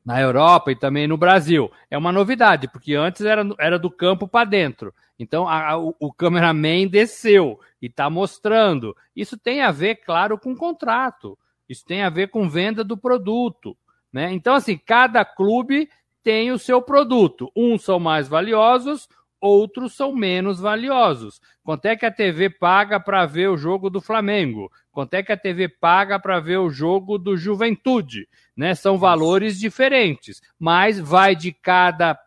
na 0.04 0.20
Europa 0.20 0.72
e 0.72 0.76
também 0.76 1.08
no 1.08 1.18
Brasil. 1.18 1.72
É 1.90 1.98
uma 1.98 2.12
novidade, 2.12 2.68
porque 2.68 2.96
antes 2.96 3.22
era, 3.22 3.48
era 3.60 3.80
do 3.80 3.90
campo 3.90 4.28
para 4.28 4.50
dentro. 4.50 4.94
Então 5.18 5.48
a, 5.48 5.72
a, 5.72 5.78
o, 5.78 6.12
cameraman 6.12 6.88
desceu 6.88 7.60
e 7.82 7.86
está 7.86 8.10
mostrando. 8.10 8.96
Isso 9.16 9.38
tem 9.38 9.62
a 9.62 9.72
ver, 9.72 9.98
claro, 9.98 10.38
com 10.38 10.56
contrato. 10.56 11.38
Isso 11.70 11.86
tem 11.86 12.02
a 12.02 12.10
ver 12.10 12.30
com 12.30 12.50
venda 12.50 12.84
do 12.84 12.98
produto. 12.98 13.78
Né? 14.12 14.34
Então, 14.34 14.56
assim, 14.56 14.78
cada 14.78 15.24
clube 15.24 15.88
tem 16.24 16.52
o 16.52 16.60
seu 16.60 16.82
produto. 16.82 17.52
Uns 17.56 17.84
são 17.84 18.00
mais 18.00 18.28
valiosos, 18.28 19.08
outros 19.42 19.94
são 19.96 20.16
menos 20.16 20.60
valiosos. 20.60 21.42
Quanto 21.64 21.86
é 21.88 21.96
que 21.96 22.06
a 22.06 22.12
TV 22.12 22.50
paga 22.50 23.00
para 23.00 23.26
ver 23.26 23.50
o 23.50 23.58
jogo 23.58 23.90
do 23.90 24.00
Flamengo? 24.00 24.72
Quanto 24.92 25.16
é 25.16 25.24
que 25.24 25.32
a 25.32 25.38
TV 25.38 25.68
paga 25.68 26.20
para 26.20 26.40
ver 26.40 26.58
o 26.58 26.70
jogo 26.70 27.18
do 27.18 27.36
Juventude? 27.36 28.30
Né? 28.56 28.76
São 28.76 28.98
valores 28.98 29.60
diferentes, 29.60 30.42
mas 30.60 31.00
vai 31.00 31.36
de 31.36 31.52
cada 31.52 32.18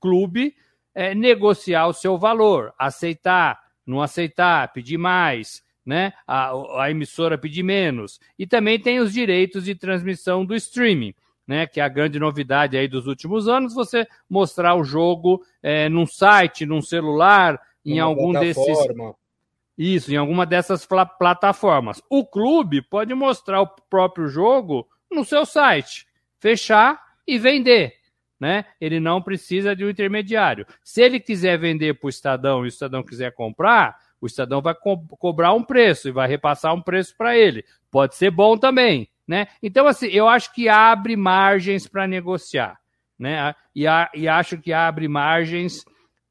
clube 0.00 0.54
é, 0.92 1.14
negociar 1.14 1.86
o 1.86 1.92
seu 1.92 2.18
valor, 2.18 2.74
aceitar, 2.76 3.60
não 3.86 4.02
aceitar, 4.02 4.72
pedir 4.72 4.98
mais, 4.98 5.62
né? 5.84 6.12
A, 6.26 6.50
a 6.82 6.90
emissora 6.90 7.38
pedir 7.38 7.62
menos. 7.62 8.18
E 8.36 8.46
também 8.46 8.80
tem 8.80 8.98
os 8.98 9.12
direitos 9.12 9.64
de 9.64 9.74
transmissão 9.74 10.44
do 10.44 10.54
streaming 10.56 11.14
né, 11.46 11.66
que 11.66 11.80
é 11.80 11.84
a 11.84 11.88
grande 11.88 12.18
novidade 12.18 12.76
aí 12.76 12.88
dos 12.88 13.06
últimos 13.06 13.46
anos, 13.46 13.74
você 13.74 14.06
mostrar 14.28 14.74
o 14.74 14.84
jogo 14.84 15.42
é, 15.62 15.88
num 15.88 16.06
site, 16.06 16.66
num 16.66 16.82
celular, 16.82 17.60
em 17.84 18.00
Uma 18.00 18.04
algum 18.04 18.32
desses. 18.32 18.66
Isso, 19.78 20.12
em 20.12 20.16
alguma 20.16 20.46
dessas 20.46 20.86
plataformas. 21.18 22.02
O 22.08 22.24
clube 22.24 22.80
pode 22.80 23.12
mostrar 23.14 23.60
o 23.60 23.66
próprio 23.66 24.26
jogo 24.26 24.88
no 25.10 25.22
seu 25.24 25.44
site, 25.44 26.06
fechar 26.40 26.98
e 27.26 27.38
vender. 27.38 27.94
Né? 28.40 28.64
Ele 28.80 28.98
não 28.98 29.22
precisa 29.22 29.76
de 29.76 29.84
um 29.84 29.90
intermediário. 29.90 30.66
Se 30.82 31.02
ele 31.02 31.20
quiser 31.20 31.58
vender 31.58 31.94
para 31.94 32.06
o 32.06 32.10
Estadão 32.10 32.60
e 32.60 32.64
o 32.64 32.68
Estadão 32.68 33.02
quiser 33.02 33.32
comprar, 33.32 33.96
o 34.20 34.26
Estadão 34.26 34.62
vai 34.62 34.74
co 34.74 34.98
cobrar 35.18 35.52
um 35.52 35.62
preço 35.62 36.08
e 36.08 36.12
vai 36.12 36.26
repassar 36.26 36.74
um 36.74 36.82
preço 36.82 37.14
para 37.16 37.36
ele. 37.36 37.64
Pode 37.90 38.14
ser 38.14 38.30
bom 38.30 38.56
também. 38.56 39.08
Né? 39.26 39.48
Então, 39.62 39.86
assim, 39.86 40.06
eu 40.06 40.28
acho 40.28 40.52
que 40.52 40.68
abre 40.68 41.16
margens 41.16 41.86
para 41.88 42.06
negociar. 42.06 42.78
Né? 43.18 43.54
E, 43.74 43.86
a, 43.86 44.10
e 44.14 44.28
acho 44.28 44.58
que 44.58 44.72
abre 44.72 45.08
margens 45.08 45.84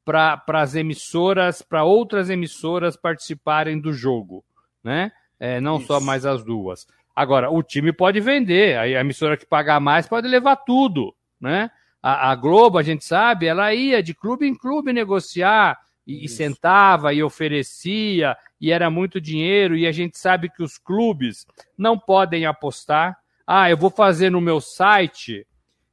para 0.04 0.40
as 0.48 0.74
emissoras, 0.74 1.60
para 1.60 1.84
outras 1.84 2.30
emissoras 2.30 2.96
participarem 2.96 3.80
do 3.80 3.92
jogo. 3.92 4.44
Né? 4.82 5.10
É, 5.38 5.60
não 5.60 5.78
Isso. 5.78 5.88
só 5.88 6.00
mais 6.00 6.24
as 6.24 6.44
duas. 6.44 6.86
Agora, 7.14 7.50
o 7.50 7.62
time 7.62 7.92
pode 7.92 8.20
vender, 8.20 8.78
a 8.78 9.00
emissora 9.00 9.36
que 9.36 9.46
pagar 9.46 9.80
mais 9.80 10.06
pode 10.06 10.28
levar 10.28 10.56
tudo. 10.56 11.14
Né? 11.40 11.70
A, 12.02 12.30
a, 12.30 12.34
Globo, 12.36 12.78
a 12.78 12.82
gente 12.82 13.04
sabe, 13.04 13.46
ela 13.46 13.74
ia 13.74 14.02
de 14.02 14.14
clube 14.14 14.46
em 14.46 14.54
clube 14.54 14.92
negociar 14.92 15.76
e, 16.06 16.24
e, 16.24 16.28
sentava 16.28 17.12
e 17.12 17.22
oferecia 17.22 18.36
e 18.60 18.70
era 18.70 18.88
muito 18.88 19.20
dinheiro 19.20 19.76
e 19.76 19.86
a 19.86 19.92
gente 19.92 20.18
sabe 20.18 20.48
que 20.48 20.62
os 20.62 20.78
clubes 20.78 21.46
não 21.76 21.98
podem 21.98 22.46
apostar. 22.46 23.18
Ah, 23.46 23.68
eu 23.68 23.76
vou 23.76 23.90
fazer 23.90 24.30
no 24.30 24.40
meu 24.40 24.60
site 24.60 25.46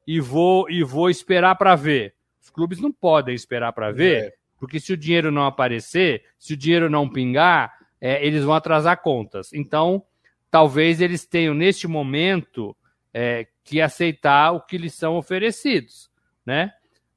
e 0.06 0.20
vou 0.20 0.70
e 0.70 0.84
vou 0.84 1.10
esperar 1.10 1.56
para 1.56 1.76
ver. 1.76 2.14
Os 2.42 2.50
clubes 2.50 2.80
não 2.80 2.92
podem 2.92 3.34
esperar 3.34 3.74
para 3.74 3.92
ver, 3.92 4.26
é. 4.26 4.34
porque 4.60 4.80
se 4.80 4.94
o 4.94 4.98
dinheiro 4.98 5.32
não 5.32 5.46
aparecer, 5.46 6.24
se 6.38 6.54
o 6.54 6.58
dinheiro 6.58 6.90
não 6.90 7.10
pingar, 7.10 7.74
é, 8.00 8.26
eles 8.26 8.44
vão 8.44 8.54
atrasar 8.54 9.02
contas. 9.02 9.52
Então, 9.54 10.04
talvez 10.52 11.02
eles 11.02 11.26
tenham 11.26 11.54
neste 11.54 11.88
momento 11.88 12.76
é, 13.14 13.48
que 13.64 13.80
aceitar 13.80 14.52
o 14.52 14.62
que 14.62 14.78
lhes 14.78 14.94
são 14.94 15.16
oferecidos, 15.16 16.12
né? 16.46 16.74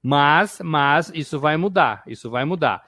Mas, 0.08 0.60
mas 0.62 1.10
isso 1.12 1.40
vai 1.40 1.56
mudar, 1.56 2.04
isso 2.06 2.30
vai 2.30 2.44
mudar. 2.44 2.80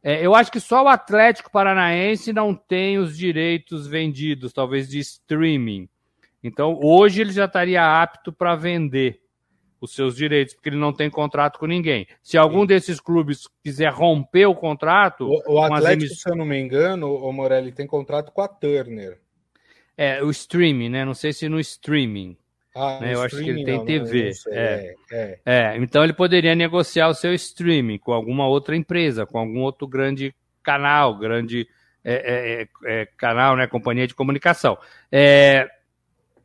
É, 0.00 0.24
eu 0.24 0.36
acho 0.36 0.52
que 0.52 0.60
só 0.60 0.84
o 0.84 0.88
Atlético 0.88 1.50
Paranaense 1.50 2.32
não 2.32 2.54
tem 2.54 2.96
os 2.96 3.18
direitos 3.18 3.88
vendidos, 3.88 4.52
talvez 4.52 4.88
de 4.88 5.00
streaming. 5.00 5.88
Então, 6.44 6.78
hoje 6.80 7.22
ele 7.22 7.32
já 7.32 7.46
estaria 7.46 8.00
apto 8.00 8.32
para 8.32 8.54
vender 8.54 9.20
os 9.80 9.92
seus 9.92 10.14
direitos, 10.14 10.54
porque 10.54 10.68
ele 10.68 10.76
não 10.76 10.92
tem 10.92 11.10
contrato 11.10 11.58
com 11.58 11.66
ninguém. 11.66 12.06
Se 12.22 12.38
algum 12.38 12.64
desses 12.64 13.00
clubes 13.00 13.48
quiser 13.64 13.92
romper 13.92 14.46
o 14.46 14.54
contrato. 14.54 15.26
O, 15.26 15.54
o 15.54 15.62
Atlético, 15.64 16.14
se 16.14 16.30
eu 16.30 16.36
não 16.36 16.46
me 16.46 16.60
engano, 16.60 17.12
o 17.12 17.32
Morelli 17.32 17.72
tem 17.72 17.84
contrato 17.84 18.30
com 18.30 18.42
a 18.42 18.48
Turner. 18.48 19.20
É, 19.96 20.22
o 20.22 20.30
streaming, 20.30 20.90
né? 20.90 21.04
Não 21.04 21.14
sei 21.14 21.32
se 21.32 21.48
no 21.48 21.58
streaming. 21.58 22.36
Ah, 22.74 23.00
né? 23.00 23.14
Eu 23.14 23.22
acho 23.22 23.36
que 23.36 23.48
ele 23.48 23.64
tem 23.64 23.78
não, 23.78 23.84
TV. 23.84 24.30
Não 24.46 24.52
é. 24.52 24.94
É, 25.10 25.38
é. 25.44 25.76
então 25.78 26.04
ele 26.04 26.12
poderia 26.12 26.54
negociar 26.54 27.08
o 27.08 27.14
seu 27.14 27.34
streaming 27.34 27.98
com 27.98 28.12
alguma 28.12 28.46
outra 28.46 28.76
empresa, 28.76 29.26
com 29.26 29.38
algum 29.38 29.60
outro 29.60 29.88
grande 29.88 30.34
canal, 30.62 31.16
grande 31.18 31.66
é, 32.04 32.14
é, 32.14 32.62
é, 32.62 33.02
é 33.02 33.06
canal, 33.16 33.56
né? 33.56 33.66
Companhia 33.66 34.06
de 34.06 34.14
comunicação. 34.14 34.78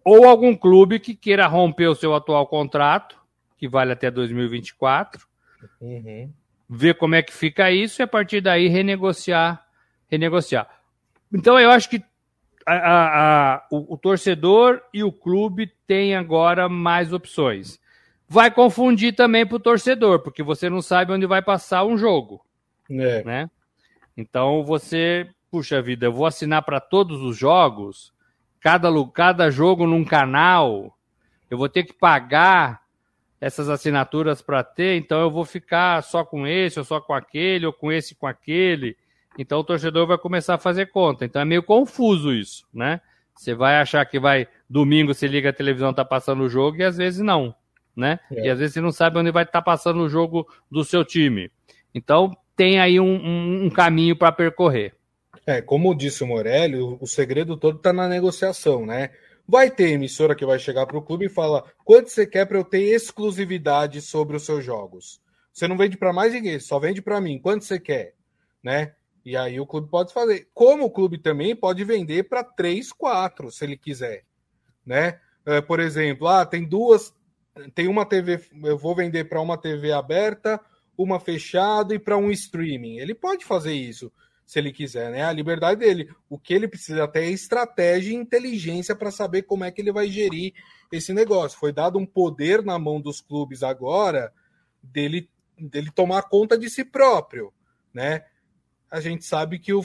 ou 0.04 0.26
algum 0.26 0.56
clube 0.56 1.00
que 1.00 1.16
queira 1.16 1.48
romper 1.48 1.88
o 1.88 1.96
seu 1.96 2.14
atual 2.16 2.48
contrato, 2.48 3.18
que 3.58 3.68
vale 3.68 3.92
até 3.92 4.10
2024, 4.10 5.28
uhum. 5.80 6.32
ver 6.70 6.96
como 6.96 7.16
é 7.16 7.22
que 7.22 7.34
fica 7.34 7.72
isso 7.72 8.02
e 8.02 8.04
a 8.04 8.08
partir 8.08 8.42
daí 8.42 8.68
renegociar, 8.68 9.66
renegociar. 10.10 10.68
Então 11.34 11.60
eu 11.60 11.70
acho 11.70 11.90
que 11.90 12.04
a, 12.66 12.74
a, 12.74 13.54
a, 13.56 13.68
o, 13.72 13.94
o, 13.94 13.98
torcedor 13.98 14.82
e 14.94 15.04
o 15.04 15.12
clube 15.12 15.72
têm 15.86 16.16
agora 16.16 16.68
mais 16.68 17.14
opções. 17.14 17.80
Vai 18.28 18.50
confundir 18.50 19.16
também 19.16 19.46
para 19.46 19.58
o 19.58 19.60
torcedor, 19.60 20.20
porque 20.22 20.42
você 20.42 20.70
não 20.70 20.82
sabe 20.82 21.14
onde 21.14 21.28
vai 21.28 21.42
passar 21.42 21.86
um 21.86 21.98
jogo. 21.98 22.44
É. 22.90 23.24
Né? 23.24 23.50
Então 24.18 24.64
você, 24.64 25.30
puxa 25.52 25.82
vida, 25.82 26.08
eu 26.08 26.14
vou 26.14 26.26
assinar 26.26 26.64
para 26.64 26.80
todos 26.80 27.22
os 27.22 27.38
jogos, 27.38 28.12
cada, 28.60 28.90
cada 29.14 29.52
jogo 29.52 29.86
num 29.86 30.04
canal, 30.04 30.98
eu 31.50 31.58
vou 31.58 31.70
ter 31.70 31.84
que 31.84 31.94
pagar 31.94 32.82
essas 33.40 33.70
assinaturas 33.70 34.42
para 34.42 34.64
ter, 34.64 34.98
então 34.98 35.22
eu 35.22 35.30
vou 35.30 35.46
ficar 35.46 36.02
só 36.02 36.26
com 36.26 36.48
esse, 36.48 36.80
ou 36.80 36.86
só 36.86 37.00
com 37.00 37.14
aquele, 37.14 37.68
ou 37.68 37.74
com 37.74 37.92
esse 37.92 38.16
com 38.16 38.26
aquele. 38.26 38.98
Então 39.38 39.60
o 39.60 39.64
torcedor 39.64 40.08
vai 40.08 40.18
começar 40.18 40.56
a 40.56 40.60
fazer 40.60 40.88
conta. 40.88 41.26
Então 41.26 41.42
é 41.42 41.46
meio 41.46 41.64
confuso 41.64 42.34
isso, 42.34 42.66
né? 42.74 43.02
Você 43.36 43.54
vai 43.54 43.78
achar 43.78 44.06
que 44.06 44.20
vai 44.20 44.48
domingo 44.70 45.14
você 45.14 45.28
liga 45.28 45.50
a 45.50 45.54
televisão 45.54 45.94
tá 45.94 46.06
passando 46.06 46.44
o 46.44 46.50
jogo 46.50 46.78
e 46.78 46.84
às 46.84 46.98
vezes 46.98 47.20
não, 47.20 47.54
né? 47.96 48.20
É. 48.32 48.48
E 48.48 48.50
às 48.50 48.60
vezes 48.60 48.74
você 48.74 48.82
não 48.82 48.92
sabe 48.92 49.20
onde 49.20 49.32
vai 49.32 49.44
estar 49.44 49.60
tá 49.60 49.62
passando 49.62 50.00
o 50.02 50.10
jogo 50.10 50.48
do 50.72 50.84
seu 50.84 51.04
time. 51.04 51.52
Então 51.94 52.36
tem 52.56 52.80
aí 52.80 53.00
um, 53.00 53.16
um, 53.16 53.66
um 53.66 53.70
caminho 53.70 54.16
para 54.16 54.32
percorrer. 54.32 54.94
É, 55.46 55.62
como 55.62 55.94
disse 55.94 56.24
o 56.24 56.28
Morelli, 56.28 56.78
o, 56.78 56.98
o 57.00 57.06
segredo 57.06 57.58
todo 57.58 57.78
está 57.78 57.92
na 57.92 58.08
negociação, 58.08 58.86
né? 58.86 59.12
Vai 59.48 59.70
ter 59.70 59.92
emissora 59.92 60.34
que 60.34 60.46
vai 60.46 60.58
chegar 60.58 60.88
para 60.88 60.98
o 60.98 61.02
clube 61.02 61.26
e 61.26 61.30
fala: 61.30 61.64
quanto 61.84 62.10
você 62.10 62.26
quer 62.26 62.46
para 62.46 62.58
eu 62.58 62.64
ter 62.64 62.82
exclusividade 62.82 64.02
sobre 64.02 64.38
os 64.38 64.44
seus 64.44 64.64
jogos? 64.64 65.22
Você 65.54 65.68
não 65.68 65.78
vende 65.78 65.98
para 65.98 66.12
mais 66.12 66.34
ninguém, 66.34 66.60
só 66.60 66.80
vende 66.80 67.02
para 67.02 67.22
mim. 67.22 67.40
Quanto 67.40 67.64
você 67.64 67.80
quer? 67.80 68.14
Né? 68.64 68.94
E 69.26 69.36
aí 69.36 69.60
o 69.60 69.66
clube 69.66 69.90
pode 69.90 70.14
fazer. 70.14 70.48
Como 70.54 70.86
o 70.86 70.92
clube 70.92 71.18
também 71.18 71.56
pode 71.56 71.84
vender 71.84 72.30
para 72.30 72.44
três, 72.44 72.94
quatro, 72.94 73.52
se 73.52 73.66
ele 73.66 73.76
quiser, 73.76 74.24
né? 74.86 75.20
É, 75.44 75.62
por 75.62 75.80
exemplo, 75.80 76.28
ah, 76.28 76.46
tem 76.46 76.64
duas, 76.64 77.14
tem 77.74 77.88
uma 77.88 78.06
TV, 78.06 78.40
eu 78.64 78.78
vou 78.78 78.96
vender 78.96 79.26
para 79.26 79.42
uma 79.42 79.58
TV 79.58 79.92
aberta, 79.92 80.62
uma 80.98 81.20
fechada 81.20 81.96
e 81.96 82.00
para 82.00 82.18
um 82.18 82.30
streaming. 82.30 82.98
Ele 82.98 83.16
pode 83.16 83.44
fazer 83.46 83.74
isso 83.74 84.12
se 84.46 84.60
ele 84.60 84.72
quiser, 84.72 85.12
né? 85.12 85.24
A 85.24 85.32
liberdade 85.32 85.80
dele. 85.80 86.08
O 86.30 86.38
que 86.38 86.54
ele 86.54 86.68
precisa 86.68 87.04
até 87.04 87.26
é 87.26 87.32
estratégia 87.32 88.12
e 88.12 88.16
inteligência 88.16 88.96
para 88.96 89.10
saber 89.10 89.42
como 89.44 89.64
é 89.64 89.72
que 89.72 89.82
ele 89.82 89.92
vai 89.92 90.08
gerir 90.08 90.54
esse 90.92 91.14
negócio. 91.14 91.58
Foi 91.58 91.74
dado 91.74 91.98
um 91.98 92.06
poder 92.06 92.64
na 92.64 92.78
mão 92.78 93.02
dos 93.02 93.22
clubes 93.22 93.64
agora 93.64 94.32
dele, 94.84 95.28
dele 95.58 95.90
tomar 95.90 96.24
conta 96.24 96.56
de 96.56 96.70
si 96.70 96.86
próprio, 96.86 97.52
né? 97.92 98.24
A 98.96 99.02
gente 99.02 99.26
sabe 99.26 99.60
que 99.60 99.74
o, 99.74 99.84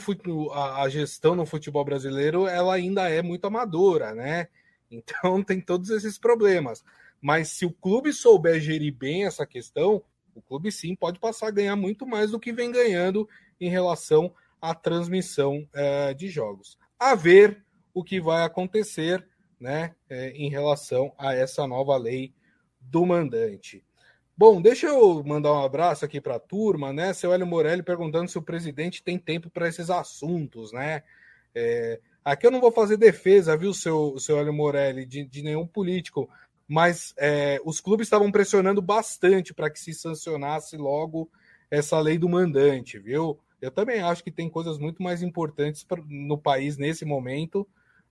a, 0.53 0.87
gestão 0.87 1.35
no 1.35 1.45
futebol 1.45 1.83
brasileiro 1.83 2.47
ela 2.47 2.73
ainda 2.73 3.09
é 3.09 3.21
muito 3.21 3.43
amadora, 3.43 4.15
né? 4.15 4.47
Então 4.89 5.43
tem 5.43 5.59
todos 5.59 5.89
esses 5.89 6.17
problemas. 6.17 6.81
Mas 7.19 7.49
se 7.49 7.65
o 7.65 7.73
clube 7.73 8.13
souber 8.13 8.61
gerir 8.61 8.95
bem 8.95 9.25
essa 9.25 9.45
questão, 9.45 10.01
o 10.33 10.41
clube 10.41 10.71
sim 10.71 10.95
pode 10.95 11.19
passar 11.19 11.49
a 11.49 11.51
ganhar 11.51 11.75
muito 11.75 12.07
mais 12.07 12.31
do 12.31 12.39
que 12.39 12.53
vem 12.53 12.71
ganhando 12.71 13.27
em 13.59 13.69
relação 13.69 14.33
à 14.61 14.73
transmissão 14.73 15.67
é, 15.73 16.13
de 16.13 16.29
jogos. 16.29 16.77
A 16.97 17.13
ver 17.13 17.65
o 17.93 18.05
que 18.05 18.21
vai 18.21 18.45
acontecer 18.45 19.27
né, 19.59 19.93
é, 20.09 20.29
em 20.29 20.49
relação 20.49 21.13
a 21.17 21.33
essa 21.33 21.67
nova 21.67 21.97
lei 21.97 22.33
do 22.79 23.05
mandante. 23.05 23.83
Bom, 24.37 24.61
deixa 24.61 24.87
eu 24.87 25.23
mandar 25.23 25.53
um 25.53 25.63
abraço 25.63 26.05
aqui 26.05 26.19
para 26.19 26.35
a 26.35 26.39
turma, 26.39 26.91
né? 26.91 27.13
Seu 27.13 27.33
Hélio 27.33 27.45
Morelli 27.45 27.83
perguntando 27.83 28.29
se 28.29 28.37
o 28.37 28.41
presidente 28.41 29.03
tem 29.03 29.17
tempo 29.17 29.49
para 29.49 29.67
esses 29.67 29.89
assuntos, 29.89 30.71
né? 30.71 31.03
É, 31.53 31.99
aqui 32.23 32.47
eu 32.47 32.51
não 32.51 32.61
vou 32.61 32.71
fazer 32.71 32.97
defesa, 32.97 33.57
viu, 33.57 33.73
seu, 33.73 34.17
seu 34.17 34.39
Hélio 34.39 34.53
Morelli, 34.53 35.05
de, 35.05 35.23
de 35.25 35.43
nenhum 35.43 35.67
político, 35.67 36.29
mas 36.67 37.13
é, 37.17 37.59
os 37.65 37.81
clubes 37.81 38.07
estavam 38.07 38.31
pressionando 38.31 38.81
bastante 38.81 39.53
para 39.53 39.69
que 39.69 39.79
se 39.79 39.93
sancionasse 39.93 40.77
logo 40.77 41.29
essa 41.69 41.99
lei 41.99 42.17
do 42.17 42.29
mandante, 42.29 42.97
viu? 42.97 43.37
Eu 43.61 43.69
também 43.69 44.01
acho 44.01 44.23
que 44.23 44.31
tem 44.31 44.49
coisas 44.49 44.79
muito 44.79 45.03
mais 45.03 45.21
importantes 45.21 45.83
pra, 45.83 46.01
no 46.07 46.37
país 46.37 46.77
nesse 46.77 47.05
momento 47.05 47.67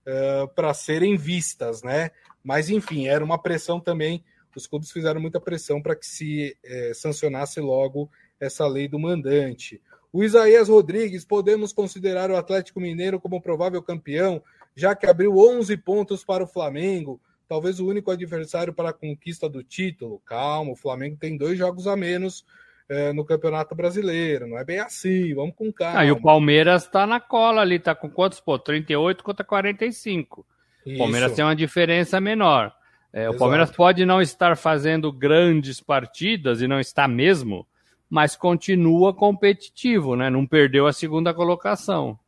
uh, 0.06 0.46
para 0.54 0.72
serem 0.72 1.16
vistas, 1.16 1.82
né? 1.82 2.10
Mas 2.44 2.70
enfim, 2.70 3.08
era 3.08 3.24
uma 3.24 3.40
pressão 3.40 3.80
também 3.80 4.22
os 4.58 4.66
clubes 4.66 4.90
fizeram 4.90 5.20
muita 5.20 5.40
pressão 5.40 5.80
para 5.80 5.96
que 5.96 6.06
se 6.06 6.56
é, 6.64 6.92
sancionasse 6.94 7.60
logo 7.60 8.10
essa 8.38 8.66
lei 8.66 8.88
do 8.88 8.98
mandante. 8.98 9.80
O 10.12 10.24
Isaías 10.24 10.68
Rodrigues, 10.68 11.24
podemos 11.24 11.72
considerar 11.72 12.30
o 12.30 12.36
Atlético 12.36 12.80
Mineiro 12.80 13.20
como 13.20 13.40
provável 13.40 13.80
campeão, 13.80 14.42
já 14.74 14.94
que 14.94 15.06
abriu 15.06 15.36
11 15.38 15.76
pontos 15.76 16.24
para 16.24 16.42
o 16.42 16.46
Flamengo, 16.46 17.20
talvez 17.48 17.78
o 17.78 17.86
único 17.86 18.10
adversário 18.10 18.72
para 18.72 18.90
a 18.90 18.92
conquista 18.92 19.48
do 19.48 19.62
título. 19.62 20.20
Calma, 20.26 20.72
o 20.72 20.76
Flamengo 20.76 21.16
tem 21.16 21.36
dois 21.36 21.56
jogos 21.56 21.86
a 21.86 21.96
menos 21.96 22.44
é, 22.88 23.12
no 23.12 23.24
Campeonato 23.24 23.72
Brasileiro, 23.74 24.48
não 24.48 24.58
é 24.58 24.64
bem 24.64 24.80
assim, 24.80 25.32
vamos 25.32 25.54
com 25.54 25.72
calma. 25.72 26.00
Ah, 26.00 26.04
e 26.04 26.10
o 26.10 26.20
Palmeiras 26.20 26.84
está 26.84 27.06
na 27.06 27.20
cola 27.20 27.60
ali, 27.60 27.76
está 27.76 27.94
com 27.94 28.10
quantos 28.10 28.40
pontos? 28.40 28.64
38 28.64 29.22
contra 29.22 29.44
45. 29.44 30.44
Isso. 30.84 30.94
O 30.96 30.98
Palmeiras 30.98 31.32
tem 31.32 31.44
uma 31.44 31.54
diferença 31.54 32.20
menor. 32.20 32.74
É, 33.12 33.28
o 33.28 33.36
Palmeiras 33.36 33.70
pode 33.70 34.04
não 34.04 34.22
estar 34.22 34.56
fazendo 34.56 35.12
grandes 35.12 35.80
partidas 35.80 36.60
e 36.60 36.68
não 36.68 36.78
está 36.78 37.08
mesmo, 37.08 37.66
mas 38.08 38.36
continua 38.36 39.12
competitivo, 39.12 40.14
né? 40.14 40.30
Não 40.30 40.46
perdeu 40.46 40.86
a 40.86 40.92
segunda 40.92 41.34
colocação. 41.34 42.18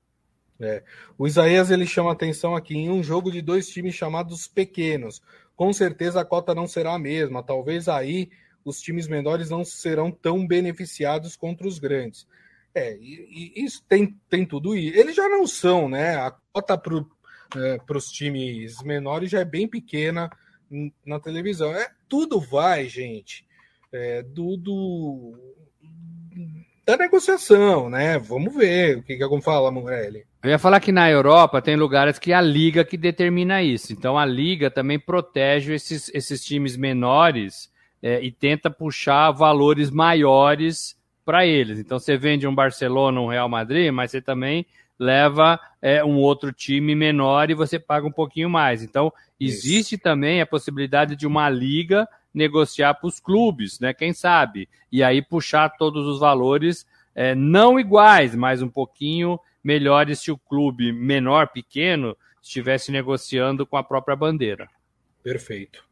É. 0.60 0.82
O 1.18 1.26
Isaías 1.26 1.70
ele 1.70 1.86
chama 1.86 2.12
atenção 2.12 2.54
aqui 2.54 2.76
em 2.76 2.90
um 2.90 3.02
jogo 3.02 3.30
de 3.30 3.40
dois 3.40 3.68
times 3.68 3.94
chamados 3.94 4.46
pequenos. 4.46 5.22
Com 5.56 5.72
certeza 5.72 6.20
a 6.20 6.24
cota 6.24 6.54
não 6.54 6.66
será 6.66 6.94
a 6.94 6.98
mesma. 6.98 7.42
Talvez 7.42 7.88
aí 7.88 8.30
os 8.64 8.80
times 8.80 9.08
menores 9.08 9.50
não 9.50 9.64
serão 9.64 10.10
tão 10.10 10.46
beneficiados 10.46 11.36
contra 11.36 11.66
os 11.66 11.78
grandes. 11.78 12.26
É, 12.74 12.96
e, 12.96 13.52
e 13.56 13.64
isso 13.64 13.84
tem, 13.88 14.16
tem 14.28 14.46
tudo 14.46 14.74
isso. 14.76 14.96
Eles 14.96 15.14
já 15.14 15.28
não 15.28 15.46
são, 15.46 15.88
né? 15.88 16.16
A 16.16 16.32
cota 16.52 16.78
para 16.78 17.04
é, 17.56 17.78
os 17.96 18.10
times 18.10 18.82
menores 18.82 19.30
já 19.30 19.40
é 19.40 19.44
bem 19.44 19.68
pequena 19.68 20.30
na 21.04 21.20
televisão. 21.20 21.74
É, 21.74 21.88
tudo 22.08 22.40
vai, 22.40 22.88
gente, 22.88 23.44
é, 23.92 24.22
do, 24.22 24.56
do, 24.56 25.34
da 26.84 26.96
negociação, 26.96 27.88
né? 27.88 28.18
Vamos 28.18 28.54
ver 28.54 28.98
o 28.98 29.02
que, 29.02 29.16
que 29.16 29.22
algum 29.22 29.40
fala, 29.40 29.70
Morelli. 29.70 30.24
Eu 30.42 30.50
ia 30.50 30.58
falar 30.58 30.80
que 30.80 30.90
na 30.90 31.08
Europa 31.08 31.62
tem 31.62 31.76
lugares 31.76 32.18
que 32.18 32.32
a 32.32 32.40
liga 32.40 32.84
que 32.84 32.96
determina 32.96 33.62
isso. 33.62 33.92
Então 33.92 34.18
a 34.18 34.24
liga 34.24 34.70
também 34.70 34.98
protege 34.98 35.74
esses, 35.74 36.10
esses 36.12 36.44
times 36.44 36.76
menores 36.76 37.70
é, 38.02 38.20
e 38.20 38.32
tenta 38.32 38.68
puxar 38.68 39.30
valores 39.30 39.90
maiores 39.90 40.96
para 41.24 41.46
eles. 41.46 41.78
Então 41.78 41.98
você 41.98 42.16
vende 42.16 42.46
um 42.48 42.54
Barcelona, 42.54 43.20
um 43.20 43.28
Real 43.28 43.48
Madrid, 43.48 43.92
mas 43.92 44.10
você 44.10 44.20
também 44.20 44.66
leva 44.98 45.58
é, 45.80 46.04
um 46.04 46.16
outro 46.16 46.52
time 46.52 46.94
menor 46.94 47.50
e 47.50 47.54
você 47.54 47.78
paga 47.78 48.06
um 48.06 48.12
pouquinho 48.12 48.48
mais. 48.48 48.82
Então 48.82 49.12
existe 49.40 49.94
Isso. 49.96 50.02
também 50.02 50.40
a 50.40 50.46
possibilidade 50.46 51.16
de 51.16 51.26
uma 51.26 51.48
liga 51.48 52.08
negociar 52.32 52.94
para 52.94 53.08
os 53.08 53.20
clubes, 53.20 53.78
né? 53.80 53.92
Quem 53.92 54.12
sabe? 54.12 54.68
E 54.90 55.02
aí 55.02 55.20
puxar 55.20 55.68
todos 55.70 56.06
os 56.06 56.20
valores 56.20 56.86
é, 57.14 57.34
não 57.34 57.78
iguais, 57.78 58.34
mas 58.34 58.62
um 58.62 58.68
pouquinho 58.68 59.38
melhores 59.62 60.20
se 60.20 60.30
o 60.30 60.38
clube 60.38 60.92
menor, 60.92 61.48
pequeno, 61.48 62.16
estivesse 62.42 62.90
negociando 62.90 63.66
com 63.66 63.76
a 63.76 63.84
própria 63.84 64.16
bandeira. 64.16 64.68
Perfeito. 65.22 65.84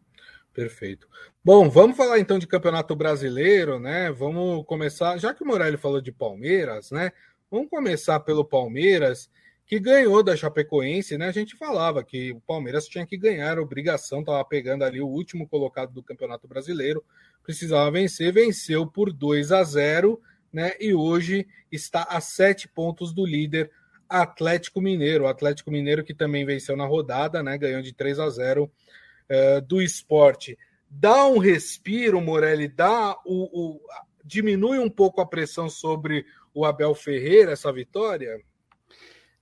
Perfeito. 0.53 1.09
Bom, 1.45 1.71
vamos 1.71 1.97
falar 1.97 2.19
então 2.19 2.39
de 2.39 2.47
Campeonato 2.47 2.95
Brasileiro, 2.97 3.79
né? 3.79 4.11
Vamos 4.11 4.67
começar, 4.67 5.17
já 5.17 5.33
que 5.33 5.45
o 5.45 5.47
Morelli 5.47 5.77
falou 5.77 6.01
de 6.01 6.11
Palmeiras, 6.11 6.91
né? 6.91 7.13
Vamos 7.51 7.69
começar 7.69 8.21
pelo 8.21 8.45
Palmeiras, 8.45 9.29
que 9.67 9.81
ganhou 9.81 10.23
da 10.23 10.37
Chapecoense, 10.37 11.19
né? 11.19 11.27
A 11.27 11.33
gente 11.33 11.57
falava 11.57 12.05
que 12.05 12.31
o 12.31 12.41
Palmeiras 12.41 12.87
tinha 12.87 13.05
que 13.05 13.17
ganhar, 13.17 13.59
obrigação, 13.59 14.21
estava 14.21 14.45
pegando 14.45 14.85
ali 14.85 15.01
o 15.01 15.09
último 15.09 15.49
colocado 15.49 15.93
do 15.93 16.01
Campeonato 16.01 16.47
Brasileiro, 16.47 17.05
precisava 17.43 17.91
vencer, 17.91 18.33
venceu 18.33 18.87
por 18.87 19.13
2 19.13 19.51
a 19.51 19.65
0, 19.65 20.21
né? 20.53 20.75
E 20.79 20.95
hoje 20.95 21.45
está 21.73 22.05
a 22.05 22.21
sete 22.21 22.69
pontos 22.69 23.13
do 23.13 23.27
líder 23.27 23.69
Atlético 24.09 24.81
Mineiro. 24.81 25.25
O 25.25 25.29
Atlético 25.29 25.73
Mineiro 25.73 26.05
que 26.05 26.15
também 26.15 26.45
venceu 26.45 26.77
na 26.77 26.87
rodada, 26.87 27.43
né? 27.43 27.59
Ganhou 27.59 27.83
de 27.83 27.93
3 27.93 28.21
a 28.21 28.31
0 28.31 28.65
uh, 28.65 29.61
do 29.63 29.83
esporte. 29.83 30.57
Dá 30.89 31.27
um 31.27 31.39
respiro, 31.39 32.21
Morelli, 32.21 32.69
dá 32.69 33.17
o, 33.25 33.75
o, 33.75 33.81
diminui 34.25 34.79
um 34.79 34.91
pouco 34.91 35.21
a 35.21 35.27
pressão 35.27 35.69
sobre 35.69 36.25
o 36.55 36.65
Abel 36.65 36.95
Ferreira, 36.95 37.53
essa 37.53 37.73
vitória? 37.73 38.41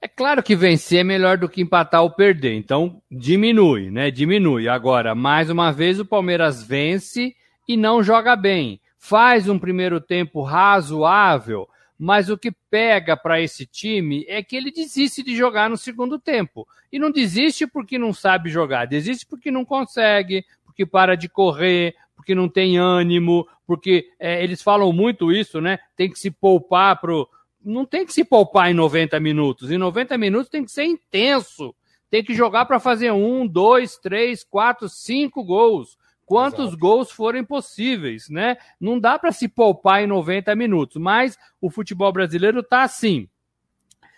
É 0.00 0.07
claro 0.07 0.43
que 0.43 0.55
vencer 0.55 1.00
é 1.00 1.05
melhor 1.05 1.37
do 1.37 1.49
que 1.49 1.61
empatar 1.61 2.03
ou 2.03 2.11
perder, 2.11 2.55
então 2.55 3.03
diminui, 3.11 3.91
né? 3.91 4.12
Diminui. 4.12 4.69
Agora, 4.69 5.12
mais 5.15 5.50
uma 5.50 5.73
vez, 5.73 5.99
o 5.99 6.07
Palmeiras 6.07 6.62
vence 6.62 7.35
e 7.67 7.77
não 7.77 8.03
joga 8.03 8.37
bem. 8.37 8.81
Faz 8.97 9.49
um 9.49 9.59
primeiro 9.59 10.00
tempo 10.00 10.43
razoável, 10.43 11.69
mas 11.99 12.31
o 12.31 12.38
que 12.38 12.53
pega 12.71 13.17
para 13.17 13.41
esse 13.41 13.67
time 13.67 14.25
é 14.29 14.41
que 14.41 14.55
ele 14.55 14.71
desiste 14.71 15.21
de 15.21 15.37
jogar 15.37 15.69
no 15.69 15.77
segundo 15.77 16.17
tempo. 16.17 16.67
E 16.93 16.99
não 16.99 17.11
desiste 17.11 17.67
porque 17.67 17.99
não 17.99 18.12
sabe 18.12 18.50
jogar, 18.50 18.87
desiste 18.87 19.27
porque 19.27 19.50
não 19.50 19.65
consegue, 19.65 20.45
porque 20.78 20.87
para 20.87 21.16
de 21.16 21.28
correr, 21.28 21.97
porque 22.14 22.37
não 22.37 22.49
tem 22.49 22.78
ânimo, 22.78 23.49
porque 23.66 24.11
é, 24.18 24.42
eles 24.44 24.62
falam 24.62 24.92
muito 24.92 25.32
isso, 25.32 25.61
né? 25.61 25.80
Tem 25.97 26.08
que 26.08 26.18
se 26.18 26.30
poupar 26.30 27.00
pro. 27.00 27.28
Não 27.64 27.85
tem 27.85 28.06
que 28.06 28.12
se 28.12 28.25
poupar 28.25 28.70
em 28.70 28.75
90 28.75 29.18
minutos. 29.18 29.73
Em 29.73 29.76
90 29.78 30.16
minutos 30.16 30.49
tem 30.49 30.64
que 30.64 30.70
ser 30.70 30.85
intenso. 30.85 31.75
Tem 32.08 32.23
que 32.23 32.32
jogar 32.32 32.64
para 32.66 32.78
fazer 32.78 33.11
um, 33.11 33.44
dois, 33.47 33.99
três, 33.99 34.44
quatro, 34.44 34.88
cinco 34.88 35.42
gols 35.44 35.99
quantos 36.25 36.68
Exato. 36.68 36.78
gols 36.78 37.11
forem 37.11 37.42
possíveis, 37.42 38.28
né? 38.28 38.58
Não 38.78 39.00
dá 39.00 39.18
para 39.18 39.32
se 39.32 39.49
poupar 39.49 40.02
em 40.02 40.06
90 40.06 40.54
minutos, 40.54 41.00
mas 41.00 41.38
o 41.58 41.70
futebol 41.70 42.12
brasileiro 42.12 42.62
tá 42.62 42.82
assim. 42.82 43.26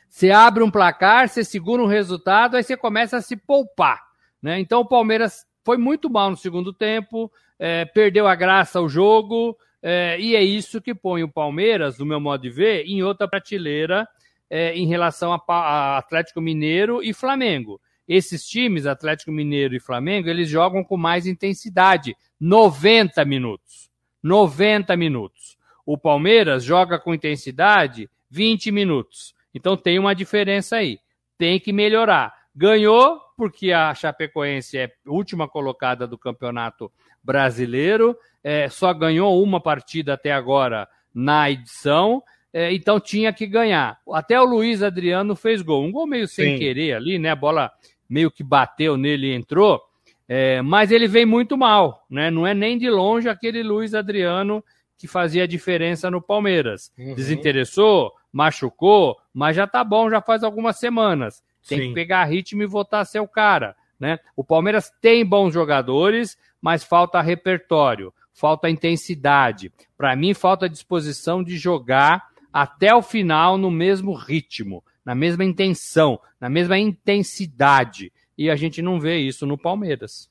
Você 0.08 0.32
abre 0.32 0.64
um 0.64 0.70
placar, 0.72 1.28
você 1.28 1.44
segura 1.44 1.80
um 1.80 1.86
resultado, 1.86 2.56
aí 2.56 2.64
você 2.64 2.76
começa 2.76 3.16
a 3.16 3.22
se 3.22 3.36
poupar, 3.36 4.02
né? 4.42 4.58
Então 4.58 4.80
o 4.80 4.88
Palmeiras 4.88 5.46
foi 5.70 5.78
muito 5.78 6.10
mal 6.10 6.30
no 6.30 6.36
segundo 6.36 6.72
tempo, 6.72 7.30
é, 7.58 7.84
perdeu 7.84 8.26
a 8.26 8.34
graça 8.34 8.80
ao 8.80 8.88
jogo, 8.88 9.56
é, 9.80 10.18
e 10.20 10.34
é 10.34 10.42
isso 10.42 10.80
que 10.80 10.94
põe 10.94 11.22
o 11.22 11.28
Palmeiras, 11.28 11.96
do 11.96 12.04
meu 12.04 12.20
modo 12.20 12.42
de 12.42 12.50
ver, 12.50 12.84
em 12.86 13.02
outra 13.02 13.28
prateleira 13.28 14.06
é, 14.50 14.74
em 14.74 14.86
relação 14.86 15.32
a, 15.32 15.40
a 15.48 15.98
Atlético 15.98 16.40
Mineiro 16.40 17.02
e 17.02 17.12
Flamengo 17.12 17.80
esses 18.10 18.44
times, 18.44 18.86
Atlético 18.86 19.30
Mineiro 19.30 19.76
e 19.76 19.78
Flamengo, 19.78 20.28
eles 20.28 20.48
jogam 20.48 20.82
com 20.82 20.96
mais 20.96 21.28
intensidade, 21.28 22.16
90 22.40 23.24
minutos. 23.24 23.88
90 24.20 24.96
minutos. 24.96 25.56
O 25.86 25.96
Palmeiras 25.96 26.64
joga 26.64 26.98
com 26.98 27.14
intensidade 27.14 28.10
20 28.28 28.72
minutos. 28.72 29.32
Então 29.54 29.76
tem 29.76 29.96
uma 29.96 30.12
diferença 30.12 30.74
aí. 30.74 30.98
Tem 31.38 31.60
que 31.60 31.72
melhorar. 31.72 32.34
Ganhou 32.52 33.20
porque 33.40 33.72
a 33.72 33.94
Chapecoense 33.94 34.76
é 34.76 34.92
última 35.06 35.48
colocada 35.48 36.06
do 36.06 36.18
Campeonato 36.18 36.92
Brasileiro, 37.24 38.14
é, 38.44 38.68
só 38.68 38.92
ganhou 38.92 39.42
uma 39.42 39.58
partida 39.62 40.12
até 40.12 40.30
agora 40.30 40.86
na 41.14 41.50
edição 41.50 42.22
é, 42.52 42.70
então 42.74 42.98
tinha 42.98 43.32
que 43.32 43.46
ganhar. 43.46 43.98
Até 44.12 44.38
o 44.38 44.44
Luiz 44.44 44.82
Adriano 44.82 45.36
fez 45.36 45.62
gol. 45.62 45.84
Um 45.84 45.90
gol 45.90 46.06
meio 46.06 46.26
sem 46.26 46.52
Sim. 46.52 46.58
querer 46.58 46.94
ali, 46.94 47.18
né? 47.18 47.30
A 47.30 47.36
bola 47.36 47.70
meio 48.08 48.30
que 48.30 48.42
bateu 48.42 48.96
nele 48.96 49.28
e 49.28 49.34
entrou, 49.34 49.80
é, 50.28 50.60
mas 50.60 50.90
ele 50.90 51.06
vem 51.06 51.24
muito 51.24 51.56
mal, 51.56 52.04
né? 52.10 52.30
Não 52.30 52.46
é 52.46 52.52
nem 52.52 52.76
de 52.76 52.90
longe 52.90 53.26
aquele 53.26 53.62
Luiz 53.62 53.94
Adriano 53.94 54.62
que 54.98 55.06
fazia 55.08 55.48
diferença 55.48 56.10
no 56.10 56.20
Palmeiras. 56.20 56.92
Uhum. 56.98 57.14
Desinteressou, 57.14 58.12
machucou, 58.30 59.16
mas 59.32 59.56
já 59.56 59.66
tá 59.66 59.82
bom, 59.82 60.10
já 60.10 60.20
faz 60.20 60.42
algumas 60.42 60.78
semanas. 60.78 61.42
Tem 61.66 61.78
Sim. 61.78 61.88
que 61.88 61.94
pegar 61.94 62.24
ritmo 62.24 62.62
e 62.62 62.66
voltar 62.66 63.00
a 63.00 63.04
ser 63.04 63.20
o 63.20 63.28
cara, 63.28 63.76
né? 63.98 64.18
O 64.36 64.44
Palmeiras 64.44 64.92
tem 65.00 65.24
bons 65.24 65.52
jogadores, 65.52 66.36
mas 66.60 66.84
falta 66.84 67.20
repertório, 67.20 68.12
falta 68.32 68.70
intensidade. 68.70 69.72
Para 69.96 70.16
mim, 70.16 70.34
falta 70.34 70.68
disposição 70.68 71.42
de 71.42 71.56
jogar 71.56 72.28
até 72.52 72.94
o 72.94 73.02
final 73.02 73.56
no 73.56 73.70
mesmo 73.70 74.12
ritmo 74.14 74.82
na 75.04 75.14
mesma 75.14 75.44
intenção, 75.44 76.20
na 76.40 76.48
mesma 76.48 76.78
intensidade. 76.78 78.12
E 78.36 78.50
a 78.50 78.56
gente 78.56 78.80
não 78.80 79.00
vê 79.00 79.18
isso 79.18 79.46
no 79.46 79.58
Palmeiras. 79.58 80.30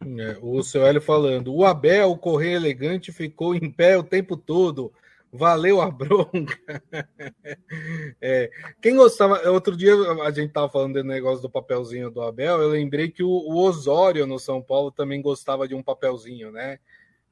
É, 0.00 0.38
o 0.40 0.62
seu 0.62 0.86
Hélio 0.86 1.00
falando, 1.00 1.54
o 1.54 1.64
Abel, 1.64 2.10
o 2.10 2.18
Correio 2.18 2.56
Elegante, 2.56 3.12
ficou 3.12 3.54
em 3.54 3.70
pé 3.70 3.96
o 3.96 4.02
tempo 4.02 4.36
todo. 4.36 4.92
Valeu 5.36 5.80
a 5.80 5.90
bronca. 5.90 6.82
é, 8.20 8.50
quem 8.80 8.96
gostava. 8.96 9.48
Outro 9.50 9.76
dia 9.76 9.94
a 10.22 10.30
gente 10.30 10.48
estava 10.48 10.68
falando 10.68 10.94
do 10.94 11.04
negócio 11.04 11.42
do 11.42 11.50
papelzinho 11.50 12.10
do 12.10 12.22
Abel. 12.22 12.60
Eu 12.60 12.68
lembrei 12.68 13.10
que 13.10 13.22
o, 13.22 13.28
o 13.28 13.58
Osório 13.58 14.26
no 14.26 14.38
São 14.38 14.62
Paulo 14.62 14.90
também 14.90 15.20
gostava 15.20 15.68
de 15.68 15.74
um 15.74 15.82
papelzinho, 15.82 16.50
né? 16.50 16.78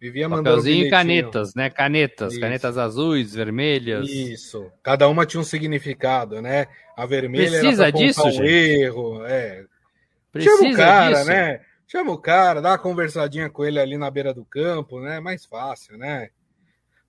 Vivia 0.04 0.28
Papelzinho 0.28 0.86
e 0.86 0.90
canetas, 0.90 1.54
né? 1.54 1.70
Canetas, 1.70 2.32
Isso. 2.32 2.40
canetas 2.40 2.76
azuis, 2.76 3.34
vermelhas. 3.34 4.06
Isso. 4.06 4.70
Cada 4.82 5.08
uma 5.08 5.24
tinha 5.24 5.40
um 5.40 5.44
significado, 5.44 6.42
né? 6.42 6.66
A 6.94 7.06
vermelha 7.06 7.58
Precisa 7.60 7.84
era 7.84 7.92
disso, 7.92 8.26
um 8.26 8.30
gente? 8.30 8.46
erro, 8.46 9.24
é. 9.24 9.64
Precisa 10.30 10.56
Chama 10.58 10.70
o 10.70 10.76
cara, 10.76 11.16
disso. 11.16 11.26
né? 11.26 11.60
Chama 11.86 12.12
o 12.12 12.18
cara, 12.18 12.60
dá 12.60 12.70
uma 12.72 12.78
conversadinha 12.78 13.48
com 13.48 13.64
ele 13.64 13.80
ali 13.80 13.96
na 13.96 14.10
beira 14.10 14.34
do 14.34 14.44
campo, 14.44 15.00
né? 15.00 15.20
Mais 15.20 15.46
fácil, 15.46 15.96
né? 15.96 16.28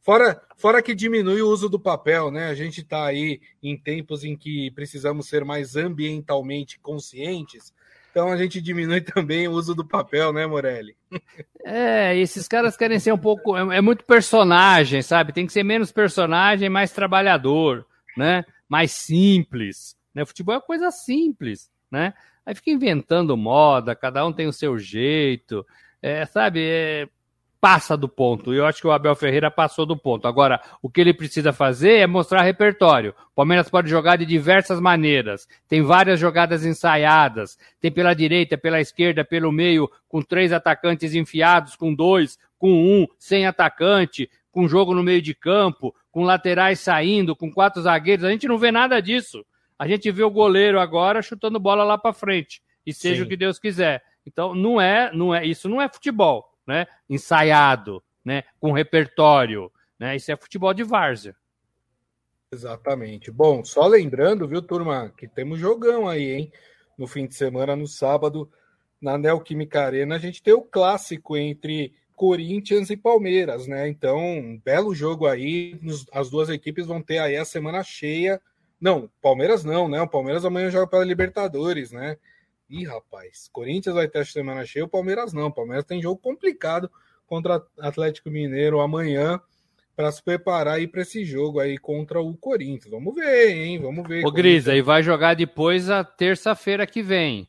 Fora, 0.06 0.40
fora 0.56 0.84
que 0.84 0.94
diminui 0.94 1.42
o 1.42 1.50
uso 1.50 1.68
do 1.68 1.80
papel, 1.80 2.30
né? 2.30 2.48
A 2.48 2.54
gente 2.54 2.82
está 2.82 3.08
aí 3.08 3.42
em 3.62 3.76
tempos 3.76 4.24
em 4.24 4.38
que 4.38 4.70
precisamos 4.70 5.28
ser 5.28 5.44
mais 5.44 5.76
ambientalmente 5.76 6.80
conscientes. 6.80 7.74
Então 8.12 8.32
a 8.32 8.38
gente 8.38 8.62
diminui 8.62 9.02
também 9.02 9.48
o 9.48 9.54
uso 9.54 9.74
do 9.74 9.84
papel, 9.84 10.32
né, 10.32 10.46
Morelli? 10.46 10.96
É, 11.66 12.16
esses 12.20 12.48
caras 12.48 12.78
querem 12.78 13.00
ser 13.00 13.14
um 13.14 13.18
pouco. 13.18 13.58
É, 13.58 13.78
é, 13.78 13.82
muito 13.82 14.06
personagem, 14.06 15.02
sabe? 15.02 15.34
Tem 15.34 15.48
que 15.48 15.54
ser 15.54 15.64
menos 15.64 15.92
personagem, 15.92 16.70
mais 16.70 16.92
trabalhador, 16.92 17.84
né? 18.16 18.46
Mais 18.70 18.92
simples. 18.92 19.98
Né? 20.14 20.24
Futebol 20.24 20.54
é 20.54 20.62
coisa 20.62 20.92
simples, 20.92 21.72
né? 21.90 22.14
Aí 22.46 22.54
fica 22.54 22.70
inventando 22.70 23.36
moda, 23.36 23.96
cada 23.96 24.24
um 24.24 24.32
tem 24.32 24.46
o 24.46 24.54
seu 24.54 24.78
jeito. 24.78 25.66
É, 26.00 26.28
sabe? 26.28 26.62
É, 26.62 27.10
passa 27.66 27.98
do 27.98 28.08
ponto. 28.08 28.54
E 28.54 28.58
eu 28.58 28.66
acho 28.68 28.80
que 28.80 28.86
o 28.86 28.92
Abel 28.92 29.16
Ferreira 29.16 29.50
passou 29.50 29.88
do 29.88 29.98
ponto. 29.98 30.28
Agora, 30.28 30.62
o 30.84 30.88
que 30.88 31.02
ele 31.02 31.12
precisa 31.12 31.52
fazer 31.52 31.94
é 31.94 32.06
mostrar 32.06 32.44
repertório. 32.44 33.16
O 33.32 33.36
Palmeiras 33.38 33.68
pode 33.68 33.90
jogar 33.90 34.18
de 34.18 34.26
diversas 34.28 34.80
maneiras. 34.80 35.48
Tem 35.68 35.82
várias 35.82 36.20
jogadas 36.20 36.64
ensaiadas. 36.64 37.58
Tem 37.82 37.92
pela 37.92 38.14
direita, 38.14 38.56
pela 38.56 38.80
esquerda, 38.80 39.26
pelo 39.26 39.52
meio, 39.52 39.90
com 40.08 40.22
três 40.22 40.54
atacantes 40.54 41.16
enfiados, 41.16 41.76
com 41.76 41.92
dois, 41.92 42.38
com 42.56 42.72
um, 42.72 43.08
sem 43.18 43.48
atacante, 43.48 44.30
com 44.52 44.68
jogo 44.68 44.94
no 44.94 45.02
meio 45.02 45.24
de 45.24 45.34
campo, 45.34 45.92
com 46.12 46.24
laterais 46.24 46.80
saindo, 46.80 47.36
com 47.36 47.52
quatro 47.52 47.82
zagueiros. 47.82 48.26
A 48.26 48.30
gente 48.30 48.48
não 48.48 48.60
vê 48.60 48.72
nada 48.72 49.02
disso. 49.02 49.44
A 49.80 49.88
gente 49.88 50.12
vê 50.12 50.22
o 50.22 50.30
goleiro 50.30 50.80
agora 50.80 51.20
chutando 51.20 51.60
bola 51.60 51.84
lá 51.84 51.98
para 51.98 52.14
frente. 52.14 52.62
E 52.86 52.94
seja 52.94 53.22
Sim. 53.22 53.24
o 53.24 53.28
que 53.28 53.36
Deus 53.36 53.58
quiser. 53.58 54.04
Então, 54.24 54.54
não 54.54 54.80
é, 54.80 55.12
não 55.12 55.34
é, 55.34 55.44
isso 55.44 55.68
não 55.68 55.82
é 55.82 55.90
futebol 55.90 56.54
né? 56.66 56.88
ensaiado, 57.10 58.04
né? 58.24 58.44
com 58.60 58.72
repertório. 58.72 59.72
Né? 60.00 60.16
Isso 60.16 60.32
é 60.32 60.36
futebol 60.36 60.74
de 60.74 60.84
várzea. 60.84 61.36
Exatamente. 62.52 63.32
Bom, 63.32 63.64
só 63.64 63.86
lembrando, 63.86 64.48
viu, 64.48 64.62
turma, 64.62 65.12
que 65.18 65.28
temos 65.28 65.60
jogão 65.60 66.08
aí, 66.08 66.32
hein? 66.32 66.52
No 66.98 67.08
fim 67.08 67.28
de 67.28 67.36
semana, 67.36 67.76
no 67.76 67.88
sábado, 67.88 68.50
na 69.02 69.18
Neoquímica 69.18 69.82
Arena, 69.82 70.16
a 70.16 70.20
gente 70.20 70.42
tem 70.42 70.54
o 70.54 70.62
clássico 70.62 71.36
entre 71.36 71.94
Corinthians 72.16 72.90
e 72.90 72.96
Palmeiras, 72.96 73.68
né? 73.68 73.90
Então, 73.90 74.18
um 74.18 74.58
belo 74.64 74.96
jogo 74.96 75.28
aí. 75.28 75.80
As 76.14 76.30
duas 76.30 76.50
equipes 76.50 76.86
vão 76.86 77.02
ter 77.02 77.18
aí 77.18 77.36
a 77.36 77.44
semana 77.44 77.84
cheia. 77.84 78.42
Não, 78.80 79.10
Palmeiras 79.22 79.64
não, 79.64 79.90
né? 79.90 80.02
O 80.02 80.08
Palmeiras 80.08 80.46
amanhã 80.46 80.70
joga 80.70 80.88
pela 80.88 81.04
Libertadores, 81.04 81.92
né? 81.92 82.18
Ih, 82.70 82.86
rapaz, 82.86 83.50
Corinthians 83.52 83.96
vai 83.96 84.08
ter 84.08 84.20
a 84.20 84.26
semana 84.26 84.66
cheia, 84.66 84.86
o 84.86 84.90
Palmeiras 84.90 85.34
não. 85.34 85.48
O 85.48 85.54
Palmeiras 85.54 85.86
tem 85.86 86.02
jogo 86.02 86.20
complicado 86.20 86.90
contra 87.28 87.64
Atlético 87.80 88.30
Mineiro 88.30 88.80
amanhã 88.80 89.40
para 89.96 90.12
se 90.12 90.22
preparar 90.22 90.76
aí 90.76 90.88
para 90.88 91.02
esse 91.02 91.24
jogo 91.24 91.60
aí 91.60 91.78
contra 91.78 92.20
o 92.20 92.36
Corinthians. 92.36 92.92
Vamos 92.92 93.16
ver, 93.16 93.52
hein? 93.52 93.80
Vamos 93.80 94.08
ver. 94.08 94.26
Ô, 94.26 94.32
Gris, 94.32 94.68
aí 94.68 94.82
vai 94.82 95.02
jogar 95.02 95.36
depois 95.36 95.90
a 95.90 96.04
terça-feira 96.04 96.86
que 96.86 97.02
vem. 97.02 97.48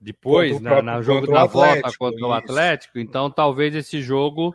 Depois, 0.00 0.60
na, 0.60 0.82
na 0.82 1.00
jogo 1.00 1.28
da 1.28 1.44
volta 1.44 1.92
contra 1.96 2.16
isso. 2.16 2.26
o 2.26 2.32
Atlético, 2.32 2.98
então 2.98 3.30
talvez 3.30 3.72
esse 3.72 4.02
jogo 4.02 4.52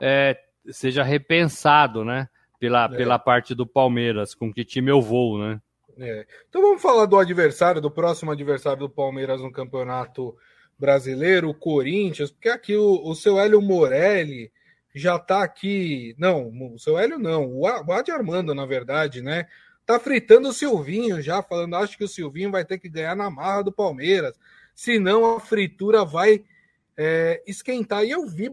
é, 0.00 0.36
seja 0.70 1.04
repensado, 1.04 2.04
né? 2.04 2.28
Pela, 2.58 2.86
é. 2.86 2.88
pela 2.88 3.16
parte 3.20 3.54
do 3.54 3.64
Palmeiras, 3.64 4.34
com 4.34 4.52
que 4.52 4.64
time 4.64 4.90
eu 4.90 5.00
vou, 5.00 5.38
né? 5.38 5.60
É. 5.98 6.26
Então 6.48 6.62
vamos 6.62 6.80
falar 6.80 7.06
do 7.06 7.18
adversário, 7.18 7.80
do 7.80 7.90
próximo 7.90 8.30
adversário 8.30 8.78
do 8.80 8.90
Palmeiras 8.90 9.40
no 9.40 9.50
Campeonato 9.50 10.36
Brasileiro, 10.78 11.50
o 11.50 11.54
Corinthians, 11.54 12.30
porque 12.30 12.48
aqui 12.48 12.76
o, 12.76 13.02
o 13.04 13.14
seu 13.14 13.38
Hélio 13.38 13.60
Morelli 13.60 14.52
já 14.94 15.18
tá 15.18 15.42
aqui. 15.42 16.14
Não, 16.18 16.52
o 16.72 16.78
seu 16.78 16.98
Hélio 16.98 17.18
não, 17.18 17.52
o 17.52 17.66
Adi 17.66 18.12
Armando, 18.12 18.54
na 18.54 18.64
verdade, 18.64 19.20
né? 19.20 19.46
Tá 19.84 19.98
fritando 19.98 20.48
o 20.48 20.52
Silvinho 20.52 21.20
já, 21.20 21.42
falando, 21.42 21.74
acho 21.76 21.98
que 21.98 22.04
o 22.04 22.08
Silvinho 22.08 22.50
vai 22.50 22.64
ter 22.64 22.78
que 22.78 22.88
ganhar 22.88 23.16
na 23.16 23.30
marra 23.30 23.62
do 23.62 23.72
Palmeiras 23.72 24.38
senão 24.78 25.34
a 25.36 25.40
fritura 25.40 26.04
vai 26.04 26.44
é, 26.96 27.42
esquentar. 27.44 28.04
E 28.04 28.12
eu 28.12 28.24
vi, 28.28 28.48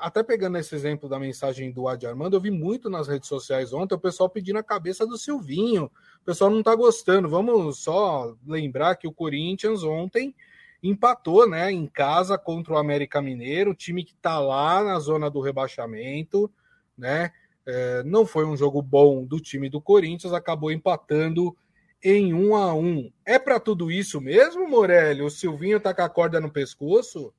até 0.00 0.22
pegando 0.22 0.58
esse 0.58 0.74
exemplo 0.74 1.08
da 1.08 1.18
mensagem 1.18 1.70
do 1.70 1.88
Adi 1.88 2.06
Armando, 2.06 2.36
eu 2.36 2.40
vi 2.40 2.50
muito 2.50 2.88
nas 2.88 3.08
redes 3.08 3.28
sociais 3.28 3.72
ontem 3.72 3.94
o 3.94 3.98
pessoal 3.98 4.28
pedindo 4.28 4.58
a 4.58 4.62
cabeça 4.62 5.06
do 5.06 5.18
Silvinho. 5.18 5.90
O 6.20 6.24
pessoal 6.24 6.50
não 6.50 6.60
está 6.60 6.74
gostando. 6.74 7.28
Vamos 7.28 7.78
só 7.78 8.34
lembrar 8.46 8.96
que 8.96 9.06
o 9.06 9.12
Corinthians 9.12 9.82
ontem 9.82 10.34
empatou 10.82 11.48
né, 11.48 11.70
em 11.70 11.86
casa 11.86 12.38
contra 12.38 12.74
o 12.74 12.78
América 12.78 13.20
Mineiro, 13.20 13.74
time 13.74 14.04
que 14.04 14.12
está 14.12 14.38
lá 14.38 14.82
na 14.82 14.98
zona 14.98 15.30
do 15.30 15.40
rebaixamento, 15.40 16.50
né? 16.96 17.32
É, 17.66 18.02
não 18.02 18.24
foi 18.24 18.46
um 18.46 18.56
jogo 18.56 18.80
bom 18.80 19.24
do 19.24 19.38
time 19.38 19.68
do 19.68 19.80
Corinthians, 19.80 20.32
acabou 20.32 20.72
empatando 20.72 21.54
em 22.02 22.32
um 22.32 22.54
a 22.54 22.72
um. 22.72 23.10
É 23.26 23.38
para 23.38 23.60
tudo 23.60 23.90
isso 23.90 24.20
mesmo, 24.20 24.68
Morelli? 24.68 25.22
O 25.22 25.30
Silvinho 25.30 25.78
tá 25.78 25.92
com 25.92 26.02
a 26.02 26.08
corda 26.08 26.40
no 26.40 26.50
pescoço? 26.50 27.32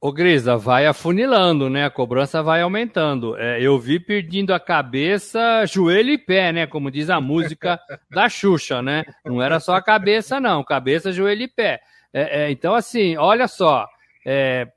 Ô, 0.00 0.12
Grisa, 0.12 0.56
vai 0.56 0.86
afunilando, 0.86 1.70
né? 1.70 1.86
A 1.86 1.90
cobrança 1.90 2.42
vai 2.42 2.60
aumentando. 2.60 3.36
É, 3.38 3.60
eu 3.60 3.78
vi 3.78 3.98
perdendo 3.98 4.52
a 4.52 4.60
cabeça, 4.60 5.64
joelho 5.66 6.10
e 6.10 6.18
pé, 6.18 6.52
né? 6.52 6.66
Como 6.66 6.90
diz 6.90 7.08
a 7.08 7.20
música 7.20 7.80
da 8.10 8.28
Xuxa, 8.28 8.82
né? 8.82 9.04
Não 9.24 9.40
era 9.42 9.58
só 9.58 9.74
a 9.74 9.82
cabeça, 9.82 10.38
não. 10.38 10.62
Cabeça, 10.62 11.10
joelho 11.10 11.42
e 11.42 11.48
pé. 11.48 11.80
É, 12.12 12.44
é, 12.44 12.50
então, 12.50 12.74
assim, 12.74 13.16
olha 13.16 13.48
só. 13.48 13.88
É, 14.24 14.68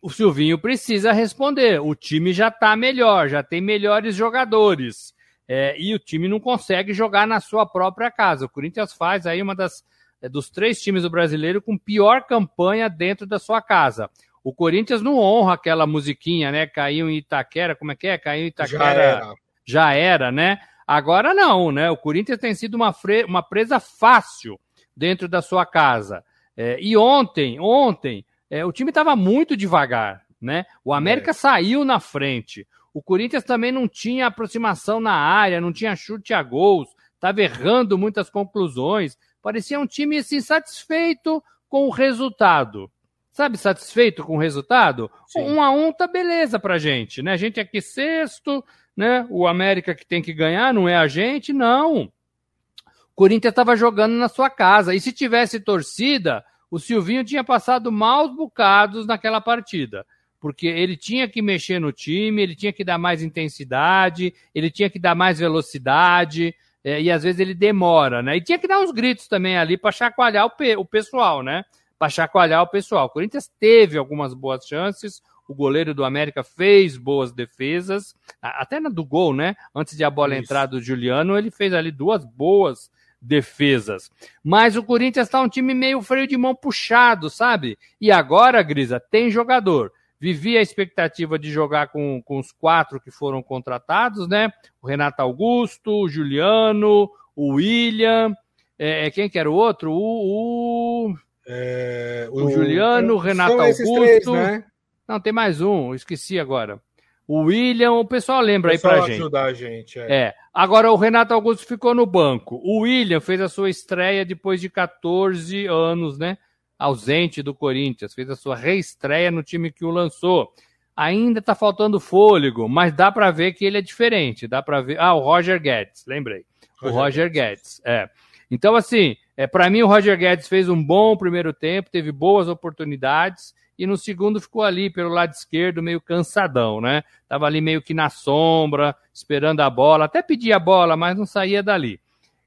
o 0.00 0.08
Silvinho 0.10 0.58
precisa 0.58 1.12
responder. 1.12 1.80
O 1.80 1.94
time 1.94 2.32
já 2.32 2.50
tá 2.50 2.76
melhor, 2.76 3.28
já 3.28 3.42
tem 3.42 3.60
melhores 3.60 4.14
jogadores 4.14 5.12
é, 5.48 5.74
e 5.80 5.94
o 5.94 5.98
time 5.98 6.28
não 6.28 6.38
consegue 6.38 6.92
jogar 6.92 7.26
na 7.26 7.40
sua 7.40 7.64
própria 7.64 8.10
casa. 8.10 8.44
O 8.44 8.48
Corinthians 8.48 8.92
faz 8.92 9.26
aí 9.26 9.40
uma 9.40 9.54
das 9.54 9.82
é, 10.20 10.28
dos 10.28 10.50
três 10.50 10.80
times 10.80 11.02
do 11.02 11.10
brasileiro 11.10 11.62
com 11.62 11.78
pior 11.78 12.26
campanha 12.26 12.88
dentro 12.88 13.26
da 13.26 13.38
sua 13.38 13.62
casa. 13.62 14.10
O 14.42 14.52
Corinthians 14.52 15.02
não 15.02 15.18
honra 15.18 15.54
aquela 15.54 15.86
musiquinha, 15.86 16.50
né? 16.50 16.66
Caiu 16.66 17.10
em 17.10 17.16
Itaquera, 17.16 17.74
como 17.76 17.92
é 17.92 17.96
que 17.96 18.06
é? 18.06 18.18
Caiu 18.18 18.44
em 18.44 18.48
Itaquera. 18.48 18.78
Já 18.78 18.90
era, 18.90 19.34
já 19.64 19.92
era 19.92 20.32
né? 20.32 20.58
Agora 20.86 21.34
não, 21.34 21.70
né? 21.70 21.90
O 21.90 21.96
Corinthians 21.96 22.38
tem 22.38 22.54
sido 22.54 22.74
uma, 22.74 22.92
fre... 22.92 23.24
uma 23.24 23.42
presa 23.42 23.78
fácil 23.78 24.58
dentro 24.96 25.28
da 25.28 25.42
sua 25.42 25.66
casa. 25.66 26.24
É, 26.56 26.78
e 26.80 26.96
ontem, 26.96 27.60
ontem, 27.60 28.24
é, 28.50 28.64
o 28.64 28.72
time 28.72 28.90
estava 28.90 29.14
muito 29.14 29.56
devagar, 29.56 30.22
né? 30.40 30.64
O 30.84 30.92
América 30.92 31.30
é. 31.30 31.34
saiu 31.34 31.84
na 31.84 32.00
frente. 32.00 32.66
O 32.92 33.02
Corinthians 33.02 33.44
também 33.44 33.70
não 33.70 33.86
tinha 33.86 34.26
aproximação 34.26 34.98
na 34.98 35.12
área, 35.12 35.60
não 35.60 35.72
tinha 35.72 35.94
chute 35.94 36.34
a 36.34 36.42
gols, 36.42 36.88
estava 37.14 37.42
errando 37.42 37.98
muitas 37.98 38.30
conclusões. 38.30 39.16
Parecia 39.42 39.78
um 39.78 39.86
time 39.86 40.16
assim, 40.18 40.40
satisfeito 40.40 41.42
com 41.68 41.86
o 41.86 41.90
resultado. 41.90 42.90
Sabe, 43.38 43.56
satisfeito 43.56 44.24
com 44.24 44.34
o 44.34 44.40
resultado? 44.40 45.08
Sim. 45.28 45.42
Um 45.42 45.62
a 45.62 45.70
um 45.70 45.92
tá 45.92 46.08
beleza 46.08 46.58
pra 46.58 46.76
gente, 46.76 47.22
né? 47.22 47.34
A 47.34 47.36
gente 47.36 47.60
aqui 47.60 47.80
sexto, 47.80 48.64
né? 48.96 49.24
O 49.30 49.46
América 49.46 49.94
que 49.94 50.04
tem 50.04 50.20
que 50.20 50.32
ganhar, 50.32 50.74
não 50.74 50.88
é 50.88 50.96
a 50.96 51.06
gente, 51.06 51.52
não. 51.52 52.02
O 52.02 53.14
Corinthians 53.14 53.52
estava 53.52 53.76
jogando 53.76 54.14
na 54.14 54.28
sua 54.28 54.50
casa. 54.50 54.92
E 54.92 54.98
se 54.98 55.12
tivesse 55.12 55.60
torcida, 55.60 56.44
o 56.68 56.80
Silvinho 56.80 57.22
tinha 57.22 57.44
passado 57.44 57.92
maus 57.92 58.34
bocados 58.34 59.06
naquela 59.06 59.40
partida 59.40 60.04
porque 60.40 60.66
ele 60.66 60.96
tinha 60.96 61.28
que 61.28 61.40
mexer 61.40 61.80
no 61.80 61.92
time, 61.92 62.42
ele 62.42 62.56
tinha 62.56 62.72
que 62.72 62.84
dar 62.84 62.96
mais 62.96 63.22
intensidade, 63.22 64.34
ele 64.54 64.70
tinha 64.70 64.88
que 64.88 64.98
dar 64.98 65.14
mais 65.14 65.40
velocidade, 65.40 66.54
é, 66.82 67.00
e 67.02 67.10
às 67.10 67.24
vezes 67.24 67.40
ele 67.40 67.54
demora, 67.54 68.22
né? 68.22 68.36
E 68.36 68.40
tinha 68.40 68.58
que 68.58 68.68
dar 68.68 68.80
uns 68.80 68.92
gritos 68.92 69.26
também 69.26 69.58
ali 69.58 69.76
para 69.76 69.90
chacoalhar 69.90 70.46
o, 70.46 70.50
pe 70.50 70.76
o 70.76 70.84
pessoal, 70.84 71.42
né? 71.42 71.64
Para 71.98 72.08
chacoalhar 72.08 72.62
o 72.62 72.68
pessoal. 72.68 73.06
O 73.06 73.10
Corinthians 73.10 73.50
teve 73.58 73.98
algumas 73.98 74.34
boas 74.34 74.64
chances, 74.66 75.22
o 75.48 75.54
goleiro 75.54 75.94
do 75.94 76.04
América 76.04 76.44
fez 76.44 76.96
boas 76.96 77.32
defesas, 77.32 78.14
até 78.40 78.78
na 78.78 78.88
do 78.88 79.04
gol, 79.04 79.34
né? 79.34 79.54
Antes 79.74 79.96
de 79.96 80.04
a 80.04 80.10
bola 80.10 80.34
Isso. 80.34 80.44
entrar 80.44 80.66
do 80.66 80.80
Juliano, 80.80 81.36
ele 81.36 81.50
fez 81.50 81.72
ali 81.72 81.90
duas 81.90 82.24
boas 82.24 82.90
defesas. 83.20 84.10
Mas 84.44 84.76
o 84.76 84.82
Corinthians 84.84 85.26
está 85.26 85.40
um 85.40 85.48
time 85.48 85.74
meio 85.74 86.00
freio 86.02 86.26
de 86.26 86.36
mão 86.36 86.54
puxado, 86.54 87.28
sabe? 87.28 87.78
E 88.00 88.12
agora, 88.12 88.62
Grisa, 88.62 89.00
tem 89.00 89.30
jogador 89.30 89.92
vivia 90.20 90.58
a 90.58 90.62
expectativa 90.62 91.38
de 91.38 91.50
jogar 91.50 91.88
com, 91.88 92.20
com 92.24 92.38
os 92.38 92.50
quatro 92.52 93.00
que 93.00 93.10
foram 93.10 93.42
contratados, 93.42 94.28
né? 94.28 94.50
O 94.82 94.86
Renato 94.86 95.22
Augusto, 95.22 95.92
o 95.92 96.08
Juliano, 96.08 97.10
o 97.36 97.54
William, 97.54 98.34
é 98.78 99.10
quem 99.10 99.28
que 99.28 99.38
era 99.38 99.50
o 99.50 99.54
outro? 99.54 99.92
O, 99.92 101.10
o, 101.10 101.14
é, 101.48 102.28
o, 102.30 102.44
o 102.44 102.50
Juliano, 102.50 103.14
o 103.14 103.18
Renato 103.18 103.60
Augusto. 103.60 103.94
Três, 103.94 104.26
né? 104.26 104.64
Não, 105.08 105.18
tem 105.18 105.32
mais 105.32 105.60
um, 105.60 105.94
esqueci 105.94 106.38
agora. 106.38 106.80
O 107.26 107.40
William, 107.44 107.92
o 107.92 108.04
pessoal 108.06 108.40
lembra 108.40 108.70
o 108.70 108.74
pessoal 108.74 108.94
aí 108.94 109.00
pra 109.00 109.08
gente. 109.08 109.20
ajudar 109.20 109.44
a 109.44 109.52
gente. 109.52 109.98
É. 109.98 110.12
é. 110.12 110.34
Agora 110.52 110.90
o 110.92 110.96
Renato 110.96 111.34
Augusto 111.34 111.66
ficou 111.66 111.94
no 111.94 112.06
banco. 112.06 112.60
O 112.62 112.82
William 112.82 113.20
fez 113.20 113.40
a 113.40 113.48
sua 113.48 113.68
estreia 113.68 114.24
depois 114.24 114.60
de 114.60 114.70
14 114.70 115.66
anos, 115.66 116.18
né? 116.18 116.38
ausente 116.78 117.42
do 117.42 117.54
Corinthians, 117.54 118.14
fez 118.14 118.30
a 118.30 118.36
sua 118.36 118.54
reestreia 118.54 119.30
no 119.30 119.42
time 119.42 119.72
que 119.72 119.84
o 119.84 119.90
lançou. 119.90 120.52
Ainda 120.94 121.40
está 121.40 121.54
faltando 121.54 122.00
fôlego, 122.00 122.68
mas 122.68 122.92
dá 122.92 123.10
para 123.10 123.30
ver 123.30 123.52
que 123.52 123.64
ele 123.64 123.78
é 123.78 123.82
diferente. 123.82 124.46
Dá 124.46 124.62
para 124.62 124.80
ver. 124.80 124.98
Ah, 124.98 125.14
o 125.14 125.20
Roger 125.20 125.60
Guedes, 125.60 126.04
lembrei. 126.06 126.44
Roger 126.80 126.94
o 126.94 126.98
Roger 126.98 127.30
Guedes. 127.30 127.80
Guedes, 127.80 127.82
é. 127.84 128.08
Então, 128.50 128.74
assim, 128.74 129.16
é, 129.38 129.46
para 129.46 129.70
mim 129.70 129.82
o 129.82 129.86
Roger 129.86 130.18
Guedes 130.18 130.48
fez 130.48 130.68
um 130.68 130.84
bom 130.84 131.16
primeiro 131.16 131.52
tempo, 131.52 131.92
teve 131.92 132.10
boas 132.10 132.48
oportunidades 132.48 133.54
e 133.78 133.86
no 133.86 133.96
segundo 133.96 134.40
ficou 134.40 134.64
ali 134.64 134.90
pelo 134.90 135.10
lado 135.10 135.30
esquerdo 135.30 135.80
meio 135.80 136.00
cansadão, 136.00 136.80
né? 136.80 137.04
Tava 137.28 137.46
ali 137.46 137.60
meio 137.60 137.80
que 137.80 137.94
na 137.94 138.10
sombra, 138.10 138.96
esperando 139.14 139.60
a 139.60 139.70
bola, 139.70 140.06
até 140.06 140.22
pedia 140.22 140.56
a 140.56 140.58
bola, 140.58 140.96
mas 140.96 141.16
não 141.16 141.24
saía 141.24 141.62
dali. 141.62 142.00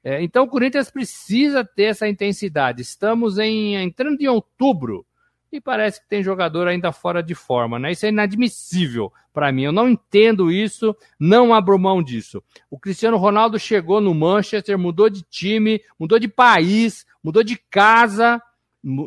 É, 0.04 0.22
então 0.22 0.44
o 0.44 0.46
Corinthians 0.46 0.90
precisa 0.90 1.64
ter 1.64 1.84
essa 1.84 2.06
intensidade. 2.06 2.82
Estamos 2.82 3.38
em, 3.38 3.74
entrando 3.76 4.20
em 4.20 4.28
outubro 4.28 5.06
e 5.52 5.60
parece 5.60 6.00
que 6.00 6.08
tem 6.08 6.22
jogador 6.22 6.66
ainda 6.66 6.90
fora 6.90 7.22
de 7.22 7.34
forma, 7.34 7.78
né? 7.78 7.92
Isso 7.92 8.06
é 8.06 8.08
inadmissível 8.08 9.12
para 9.32 9.52
mim. 9.52 9.64
Eu 9.64 9.72
não 9.72 9.88
entendo 9.88 10.50
isso, 10.50 10.96
não 11.20 11.52
abro 11.52 11.78
mão 11.78 12.02
disso. 12.02 12.42
O 12.70 12.78
Cristiano 12.78 13.18
Ronaldo 13.18 13.58
chegou 13.58 14.00
no 14.00 14.14
Manchester, 14.14 14.78
mudou 14.78 15.10
de 15.10 15.22
time, 15.22 15.82
mudou 15.98 16.18
de 16.18 16.26
país, 16.26 17.04
mudou 17.22 17.44
de 17.44 17.56
casa, 17.70 18.40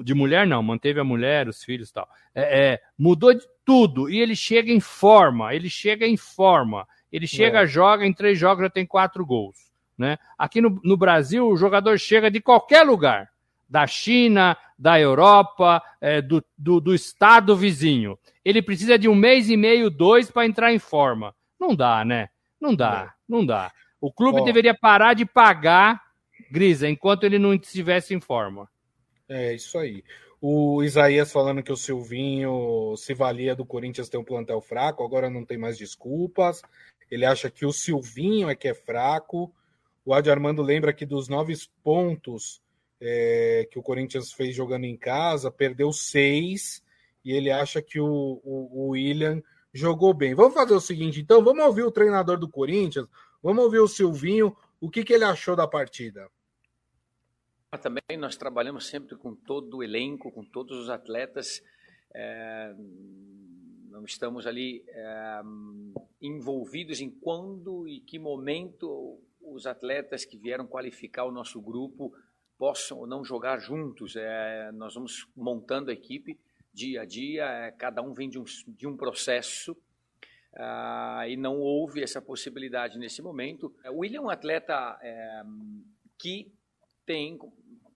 de 0.04 0.14
mulher 0.14 0.46
não, 0.46 0.62
manteve 0.62 1.00
a 1.00 1.04
mulher, 1.04 1.48
os 1.48 1.64
filhos 1.64 1.90
e 1.90 1.94
tal. 1.94 2.08
É, 2.34 2.74
é, 2.74 2.82
mudou 2.98 3.34
de 3.34 3.46
tudo 3.66 4.10
e 4.10 4.20
ele 4.20 4.36
chega 4.36 4.72
em 4.72 4.80
forma. 4.80 5.54
Ele 5.54 5.70
chega 5.70 6.06
em 6.06 6.16
forma. 6.16 6.88
Ele 7.12 7.26
chega, 7.26 7.64
é. 7.64 7.68
joga 7.68 8.06
em 8.06 8.14
três 8.14 8.38
jogos 8.38 8.64
já 8.64 8.70
tem 8.70 8.86
quatro 8.86 9.26
gols. 9.26 9.72
Né? 9.98 10.18
Aqui 10.38 10.62
no, 10.62 10.80
no 10.84 10.96
Brasil, 10.96 11.48
o 11.48 11.58
jogador 11.58 11.98
chega 11.98 12.30
de 12.30 12.42
qualquer 12.42 12.84
lugar, 12.84 13.30
da 13.70 13.88
China, 13.88 14.58
da 14.78 15.00
Europa, 15.00 15.82
é, 16.00 16.22
do, 16.22 16.44
do, 16.58 16.80
do, 16.80 16.94
estado 16.94 17.56
vizinho. 17.56 18.18
Ele 18.44 18.62
precisa 18.62 18.98
de 18.98 19.08
um 19.08 19.16
mês 19.16 19.50
e 19.50 19.58
meio, 19.58 19.90
dois, 19.90 20.30
para 20.30 20.46
entrar 20.46 20.74
em 20.74 20.80
forma. 20.80 21.34
Não 21.60 21.76
dá, 21.76 22.06
né? 22.06 22.30
Não 22.60 22.76
dá, 22.76 23.14
não 23.28 23.46
dá. 23.46 23.72
O 24.00 24.12
clube 24.12 24.44
deveria 24.44 24.74
parar 24.74 25.14
de 25.14 25.26
pagar 25.26 26.02
Grisa 26.52 26.88
enquanto 26.88 27.24
ele 27.24 27.40
não 27.40 27.54
estivesse 27.54 28.14
em 28.14 28.22
forma. 28.22 28.70
É 29.28 29.54
isso 29.54 29.78
aí. 29.78 30.04
O 30.40 30.84
Isaías 30.84 31.32
falando 31.32 31.64
que 31.64 31.72
o 31.72 31.78
Silvinho 31.78 32.96
se 32.98 33.14
valia 33.14 33.56
do 33.56 33.66
Corinthians 33.66 34.10
ter 34.10 34.18
um 34.18 34.24
plantel 34.24 34.62
fraco, 34.62 35.04
agora 35.04 35.30
não 35.30 35.44
tem 35.44 35.58
mais 35.58 35.78
desculpas. 35.78 36.62
Ele 37.10 37.26
acha 37.26 37.50
que 37.50 37.66
o 37.66 37.74
Silvinho 37.74 38.50
é 38.50 38.56
que 38.56 38.68
é 38.68 38.74
fraco. 38.74 39.52
O 40.06 40.14
Adi 40.14 40.30
Armando 40.30 40.62
lembra 40.62 40.94
que 40.94 41.06
dos 41.06 41.28
nove 41.28 41.56
pontos 41.84 42.62
é, 43.00 43.68
que 43.72 43.80
o 43.80 43.84
Corinthians 43.84 44.32
fez 44.32 44.56
jogando 44.56 44.86
em 44.86 44.98
casa, 44.98 45.52
perdeu 45.52 45.92
seis, 45.92 46.84
e 47.24 47.32
ele 47.32 47.52
acha 47.52 47.82
que 47.82 48.00
o, 48.00 48.42
o, 48.44 48.86
o 48.86 48.88
William 48.90 49.42
jogou 49.74 50.14
bem. 50.14 50.34
Vamos 50.34 50.54
fazer 50.54 50.74
o 50.74 50.80
seguinte, 50.80 51.20
então, 51.20 51.44
vamos 51.44 51.66
ouvir 51.66 51.84
o 51.84 51.92
treinador 51.92 52.38
do 52.38 52.50
Corinthians, 52.50 53.08
vamos 53.42 53.64
ouvir 53.64 53.80
o 53.80 53.88
Silvinho, 53.88 54.56
o 54.80 54.90
que, 54.90 55.04
que 55.04 55.14
ele 55.14 55.24
achou 55.24 55.56
da 55.56 55.68
partida. 55.68 56.30
Também 57.82 58.18
nós 58.18 58.38
trabalhamos 58.38 58.88
sempre 58.88 59.18
com 59.18 59.36
todo 59.36 59.78
o 59.78 59.84
elenco, 59.84 60.32
com 60.32 60.46
todos 60.46 60.78
os 60.78 60.90
atletas. 60.90 61.62
É, 62.14 62.74
não 63.90 64.06
estamos 64.06 64.48
ali 64.48 64.84
é, 64.88 65.42
envolvidos 66.22 67.02
em 67.02 67.10
quando 67.10 67.88
e 67.88 68.00
que 68.00 68.18
momento 68.18 69.20
os 69.42 69.66
atletas 69.66 70.24
que 70.24 70.38
vieram 70.38 70.66
qualificar 70.66 71.26
o 71.26 71.32
nosso 71.32 71.62
grupo 71.62 72.14
possam 72.58 73.00
ou 73.00 73.08
não 73.08 73.24
jogar 73.24 73.60
juntos. 73.60 74.16
É, 74.16 74.72
nós 74.74 74.94
vamos 74.94 75.28
montando 75.36 75.90
a 75.90 75.94
equipe 75.94 76.38
dia 76.74 77.04
a 77.04 77.06
dia, 77.06 77.46
é, 77.46 77.72
cada 77.72 78.02
um 78.02 78.14
vem 78.14 78.30
de 78.30 78.38
um, 78.38 78.44
de 78.68 78.86
um 78.86 78.98
processo 78.98 79.76
ah, 80.58 81.24
e 81.28 81.38
não 81.38 81.60
houve 81.60 82.04
essa 82.04 82.22
possibilidade 82.22 83.00
nesse 83.00 83.22
momento. 83.22 83.74
O 83.86 84.00
William 84.00 84.20
é 84.20 84.22
um 84.24 84.30
atleta 84.30 85.00
é, 85.02 85.44
que 86.18 86.52
tem 87.06 87.40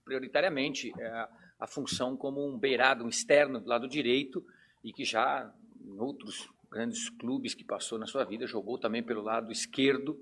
prioritariamente 0.04 0.92
é, 0.98 1.28
a 1.58 1.66
função 1.66 2.16
como 2.16 2.46
um 2.46 2.58
beirado, 2.58 3.04
um 3.04 3.08
externo 3.08 3.60
do 3.60 3.68
lado 3.68 3.86
direito 3.86 4.44
e 4.82 4.92
que 4.92 5.04
já 5.04 5.52
em 5.84 5.98
outros 5.98 6.48
grandes 6.70 7.10
clubes 7.10 7.54
que 7.54 7.64
passou 7.64 7.98
na 7.98 8.06
sua 8.06 8.24
vida 8.24 8.46
jogou 8.46 8.78
também 8.78 9.02
pelo 9.02 9.22
lado 9.22 9.52
esquerdo. 9.52 10.18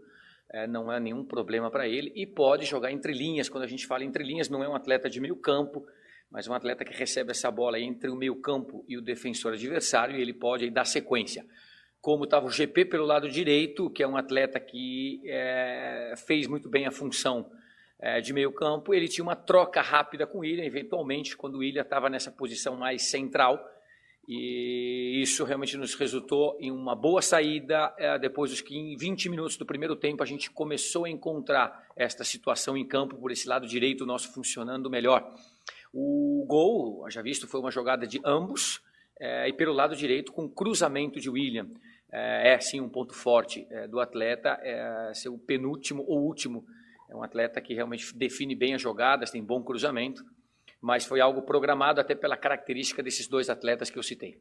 É, 0.51 0.67
não 0.67 0.91
é 0.91 0.99
nenhum 0.99 1.25
problema 1.25 1.71
para 1.71 1.87
ele 1.87 2.13
e 2.15 2.27
pode 2.27 2.65
jogar 2.65 2.91
entre 2.91 3.13
linhas. 3.13 3.49
Quando 3.49 3.65
a 3.65 3.69
gente 3.69 3.87
fala 3.87 4.05
entre 4.05 4.25
linhas, 4.25 4.49
não 4.49 4.65
é 4.65 4.69
um 4.69 4.75
atleta 4.75 5.09
de 5.09 5.21
meio 5.21 5.37
campo, 5.37 5.87
mas 6.31 6.49
um 6.49 6.55
atleta 6.55 6.85
que 6.85 6.95
recebe 6.95 7.31
essa 7.31 7.51
bola 7.51 7.79
entre 7.79 8.11
o 8.11 8.17
meio 8.17 8.37
campo 8.37 8.85
e 8.89 8.97
o 8.97 9.03
defensor 9.03 9.53
adversário 9.53 10.17
e 10.17 10.23
ele 10.23 10.33
pode 10.33 10.71
dar 10.71 10.85
sequência 10.85 11.45
como 12.01 12.25
estava 12.25 12.47
o 12.47 12.51
GP 12.51 12.87
pelo 12.87 13.05
lado 13.05 13.29
direito, 13.29 13.91
que 13.91 14.03
é 14.03 14.09
um 14.09 14.17
atleta 14.17 14.59
que 14.61 15.21
é, 15.27 16.15
fez 16.17 16.47
muito 16.47 16.69
bem 16.69 16.87
a 16.87 16.91
função 16.91 17.51
é, 17.99 18.21
de 18.21 18.33
meio 18.33 18.53
campo, 18.53 18.95
ele 18.95 19.09
tinha 19.09 19.25
uma 19.25 19.35
troca 19.35 19.81
rápida 19.81 20.27
com 20.27 20.39
o 20.39 20.41
William, 20.43 20.65
eventualmente, 20.65 21.37
quando 21.37 21.57
o 21.57 21.59
William 21.59 21.83
estava 21.83 22.09
nessa 22.09 22.31
posição 22.31 22.77
mais 22.77 23.11
central, 23.11 23.59
e 24.29 25.23
isso 25.23 25.43
realmente 25.43 25.75
nos 25.79 25.95
resultou 25.95 26.55
em 26.61 26.71
uma 26.71 26.95
boa 26.95 27.23
saída. 27.23 27.95
É, 27.97 28.19
depois 28.19 28.51
dos 28.51 28.61
20 28.61 29.31
minutos 29.31 29.57
do 29.57 29.65
primeiro 29.65 29.97
tempo, 29.97 30.23
a 30.23 30.27
gente 30.27 30.51
começou 30.51 31.07
a 31.07 31.09
encontrar 31.09 31.87
esta 31.97 32.23
situação 32.23 32.77
em 32.77 32.87
campo, 32.87 33.17
por 33.17 33.33
esse 33.33 33.49
lado 33.49 33.67
direito 33.67 34.05
nosso 34.05 34.31
funcionando 34.35 34.91
melhor. 34.91 35.35
O 35.95 36.45
gol, 36.47 37.09
já 37.09 37.23
visto, 37.23 37.49
foi 37.49 37.59
uma 37.59 37.71
jogada 37.71 38.07
de 38.07 38.21
ambos, 38.23 38.83
é, 39.19 39.49
e 39.49 39.53
pelo 39.55 39.73
lado 39.73 39.97
direito 39.97 40.31
com 40.31 40.47
cruzamento 40.47 41.19
de 41.19 41.31
William. 41.31 41.67
É, 42.13 42.53
é 42.53 42.61
sim 42.61 42.83
um 42.83 42.89
ponto 42.89 43.15
forte 43.15 43.67
do 43.89 43.99
atleta, 43.99 44.59
é 44.63 45.11
ser 45.15 45.31
o 45.31 45.39
penúltimo 45.39 46.05
ou 46.07 46.23
último. 46.23 46.67
É 47.09 47.17
um 47.17 47.23
atleta 47.23 47.63
que 47.63 47.73
realmente 47.73 48.15
define 48.15 48.55
bem 48.55 48.75
as 48.75 48.83
jogadas, 48.83 49.31
tem 49.31 49.43
bom 49.43 49.63
cruzamento, 49.63 50.23
mas 50.81 51.05
foi 51.05 51.21
algo 51.21 51.43
programado 51.43 52.01
até 52.01 52.15
pela 52.15 52.37
característica 52.37 53.03
desses 53.03 53.27
dois 53.27 53.51
atletas 53.51 53.91
que 53.91 53.99
eu 53.99 54.03
citei. 54.03 54.41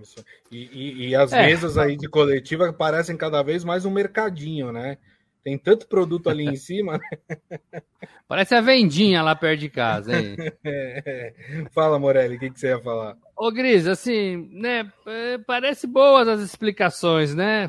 Isso. 0.00 0.24
E, 0.50 0.64
e, 0.72 1.08
e 1.08 1.14
as 1.14 1.32
é. 1.32 1.46
mesas 1.46 1.76
aí 1.76 1.96
de 1.96 2.08
coletiva 2.08 2.72
parecem 2.72 3.16
cada 3.16 3.42
vez 3.42 3.64
mais 3.64 3.84
um 3.84 3.90
mercadinho, 3.90 4.72
né? 4.72 4.96
Tem 5.42 5.58
tanto 5.58 5.86
produto 5.86 6.30
ali 6.30 6.44
em 6.44 6.56
cima. 6.56 6.98
Né? 6.98 7.58
Parece 8.26 8.54
a 8.54 8.62
vendinha 8.62 9.22
lá 9.22 9.34
perto 9.34 9.60
de 9.60 9.68
casa, 9.68 10.18
hein? 10.18 10.36
É. 10.64 11.34
Fala, 11.72 11.98
Morelli, 11.98 12.36
o 12.36 12.38
que, 12.40 12.50
que, 12.50 12.58
você 12.58 12.68
ia 12.68 12.80
falar? 12.80 13.16
Ô, 13.36 13.52
Gris, 13.52 13.86
assim, 13.86 14.48
né? 14.52 14.90
É, 15.06 15.38
parece 15.38 15.86
boas 15.86 16.26
as 16.28 16.40
explicações, 16.40 17.34
né? 17.34 17.68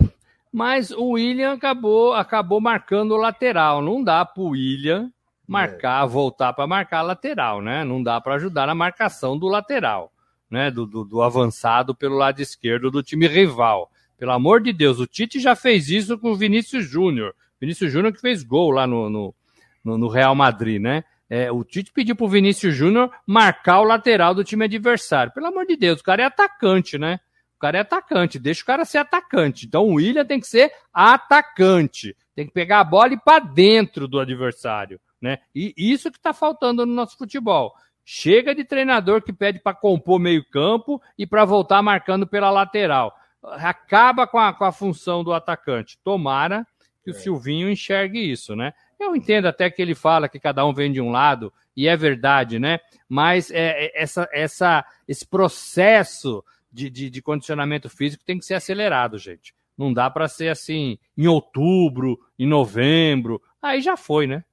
Mas 0.54 0.92
o 0.92 1.10
William 1.10 1.52
acabou, 1.52 2.14
acabou 2.14 2.62
marcando 2.62 3.12
o 3.12 3.18
lateral. 3.18 3.82
Não 3.82 4.02
dá 4.02 4.24
para 4.24 4.42
o 4.42 4.52
William 4.52 5.12
marcar, 5.48 6.06
é. 6.06 6.08
voltar 6.08 6.54
para 6.54 6.68
marcar 6.68 7.00
a 7.00 7.04
lateral, 7.04 7.62
né? 7.62 7.84
Não 7.84 8.02
dá 8.02 8.20
para 8.20 8.36
ajudar 8.36 8.68
na 8.68 8.76
marcação 8.76 9.38
do 9.38 9.48
lateral, 9.48 10.12
né? 10.50 10.72
Do, 10.72 10.86
do, 10.86 11.04
do 11.04 11.22
avançado 11.22 11.96
pelo 11.96 12.16
lado 12.16 12.42
esquerdo 12.42 12.90
do 12.92 13.04
time 13.04 13.28
rival. 13.28 13.92
Pelo 14.18 14.32
amor 14.32 14.62
de 14.62 14.72
Deus, 14.72 15.00
o 15.00 15.08
Tite 15.08 15.40
já 15.40 15.56
fez 15.56 15.90
isso 15.90 16.18
com 16.18 16.32
o 16.32 16.36
Vinícius 16.36 16.86
Júnior. 16.90 17.36
Vinícius 17.60 17.92
Júnior 17.92 18.14
que 18.14 18.22
fez 18.22 18.44
gol 18.44 18.72
lá 18.72 18.88
no, 18.88 19.10
no, 19.10 19.98
no 19.98 20.08
Real 20.08 20.34
Madrid, 20.34 20.82
né? 20.82 21.04
É, 21.30 21.52
o 21.52 21.64
Tite 21.64 21.92
pediu 21.92 22.16
pro 22.16 22.28
Vinícius 22.28 22.76
Júnior 22.76 23.12
marcar 23.26 23.82
o 23.82 23.84
lateral 23.84 24.34
do 24.34 24.44
time 24.44 24.66
adversário. 24.66 25.34
Pelo 25.34 25.48
amor 25.48 25.66
de 25.66 25.76
Deus, 25.76 26.00
o 26.00 26.04
cara 26.04 26.22
é 26.22 26.26
atacante, 26.26 26.98
né? 26.98 27.20
O 27.56 27.60
cara 27.60 27.78
é 27.78 27.82
atacante, 27.82 28.38
deixa 28.38 28.62
o 28.62 28.66
cara 28.66 28.86
ser 28.86 29.00
atacante. 29.00 29.66
Então 29.66 29.86
o 29.86 29.94
William 29.96 30.26
tem 30.26 30.40
que 30.40 30.48
ser 30.48 30.72
atacante. 30.94 32.16
Tem 32.36 32.46
que 32.46 32.54
pegar 32.54 32.82
a 32.82 32.84
bola 32.84 33.10
e 33.10 33.14
ir 33.14 33.22
para 33.24 33.44
dentro 33.44 34.08
do 34.08 34.20
adversário, 34.20 35.00
né? 35.22 35.40
E 35.54 35.74
isso 35.78 36.12
que 36.12 36.20
tá 36.20 36.34
faltando 36.34 36.86
no 36.86 36.94
nosso 36.94 37.18
futebol. 37.18 37.74
Chega 38.04 38.54
de 38.54 38.64
treinador 38.64 39.22
que 39.22 39.34
pede 39.34 39.60
para 39.60 39.76
compor 39.76 40.20
meio-campo 40.20 41.02
e 41.18 41.26
para 41.26 41.44
voltar 41.44 41.82
marcando 41.82 42.28
pela 42.28 42.52
lateral. 42.52 43.16
Acaba 43.44 44.28
com 44.28 44.38
a, 44.38 44.54
com 44.54 44.64
a 44.64 44.72
função 44.72 45.24
do 45.24 45.34
atacante. 45.34 45.98
Tomara 46.04 46.66
que 47.04 47.12
o 47.12 47.16
é. 47.16 47.20
Silvinho 47.20 47.70
enxergue 47.70 48.20
isso, 48.20 48.56
né? 48.56 48.74
Eu 49.00 49.16
entendo 49.16 49.48
até 49.48 49.70
que 49.70 49.82
ele 49.82 49.94
fala 49.94 50.30
que 50.30 50.40
cada 50.40 50.66
um 50.66 50.74
vem 50.74 50.92
de 50.92 51.02
um 51.02 51.12
lado, 51.12 51.54
e 51.76 51.88
é 51.88 51.96
verdade, 51.96 52.58
né? 52.58 52.80
Mas 53.08 53.52
é, 53.52 53.86
é, 53.86 54.02
essa, 54.02 54.28
essa, 54.32 54.86
esse 55.08 55.26
processo 55.28 56.44
de, 56.72 56.90
de, 56.90 57.10
de 57.10 57.22
condicionamento 57.22 57.90
físico 57.90 58.24
tem 58.26 58.40
que 58.40 58.46
ser 58.46 58.56
acelerado, 58.56 59.18
gente. 59.18 59.54
Não 59.78 59.94
dá 59.94 60.10
para 60.10 60.28
ser 60.28 60.50
assim 60.50 60.98
em 61.18 61.28
outubro, 61.28 62.20
em 62.40 62.48
novembro. 62.48 63.42
Aí 63.62 63.82
já 63.82 63.98
foi, 63.98 64.26
né? 64.26 64.44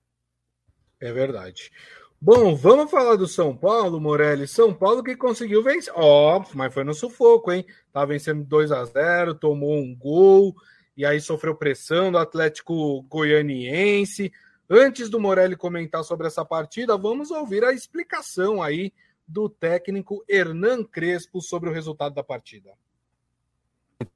É 1.02 1.12
verdade. 1.12 1.72
Bom, 2.20 2.54
vamos 2.54 2.88
falar 2.88 3.16
do 3.16 3.26
São 3.26 3.56
Paulo, 3.56 4.00
Morelli. 4.00 4.46
São 4.46 4.72
Paulo 4.72 5.02
que 5.02 5.16
conseguiu 5.16 5.60
vencer. 5.60 5.92
Ó, 5.96 6.38
oh, 6.38 6.44
mas 6.54 6.72
foi 6.72 6.84
no 6.84 6.94
sufoco, 6.94 7.50
hein? 7.50 7.66
Tá 7.92 8.04
vencendo 8.04 8.44
2 8.44 8.70
a 8.70 8.84
0 8.84 9.34
tomou 9.34 9.76
um 9.78 9.92
gol 9.96 10.54
e 10.96 11.04
aí 11.04 11.20
sofreu 11.20 11.56
pressão 11.56 12.12
do 12.12 12.18
Atlético 12.18 13.02
Goianiense. 13.02 14.32
Antes 14.70 15.10
do 15.10 15.18
Morelli 15.18 15.56
comentar 15.56 16.04
sobre 16.04 16.28
essa 16.28 16.44
partida, 16.44 16.96
vamos 16.96 17.32
ouvir 17.32 17.64
a 17.64 17.72
explicação 17.72 18.62
aí 18.62 18.92
do 19.26 19.48
técnico 19.48 20.24
Hernan 20.28 20.84
Crespo 20.84 21.42
sobre 21.42 21.68
o 21.68 21.72
resultado 21.72 22.14
da 22.14 22.22
partida. 22.22 22.70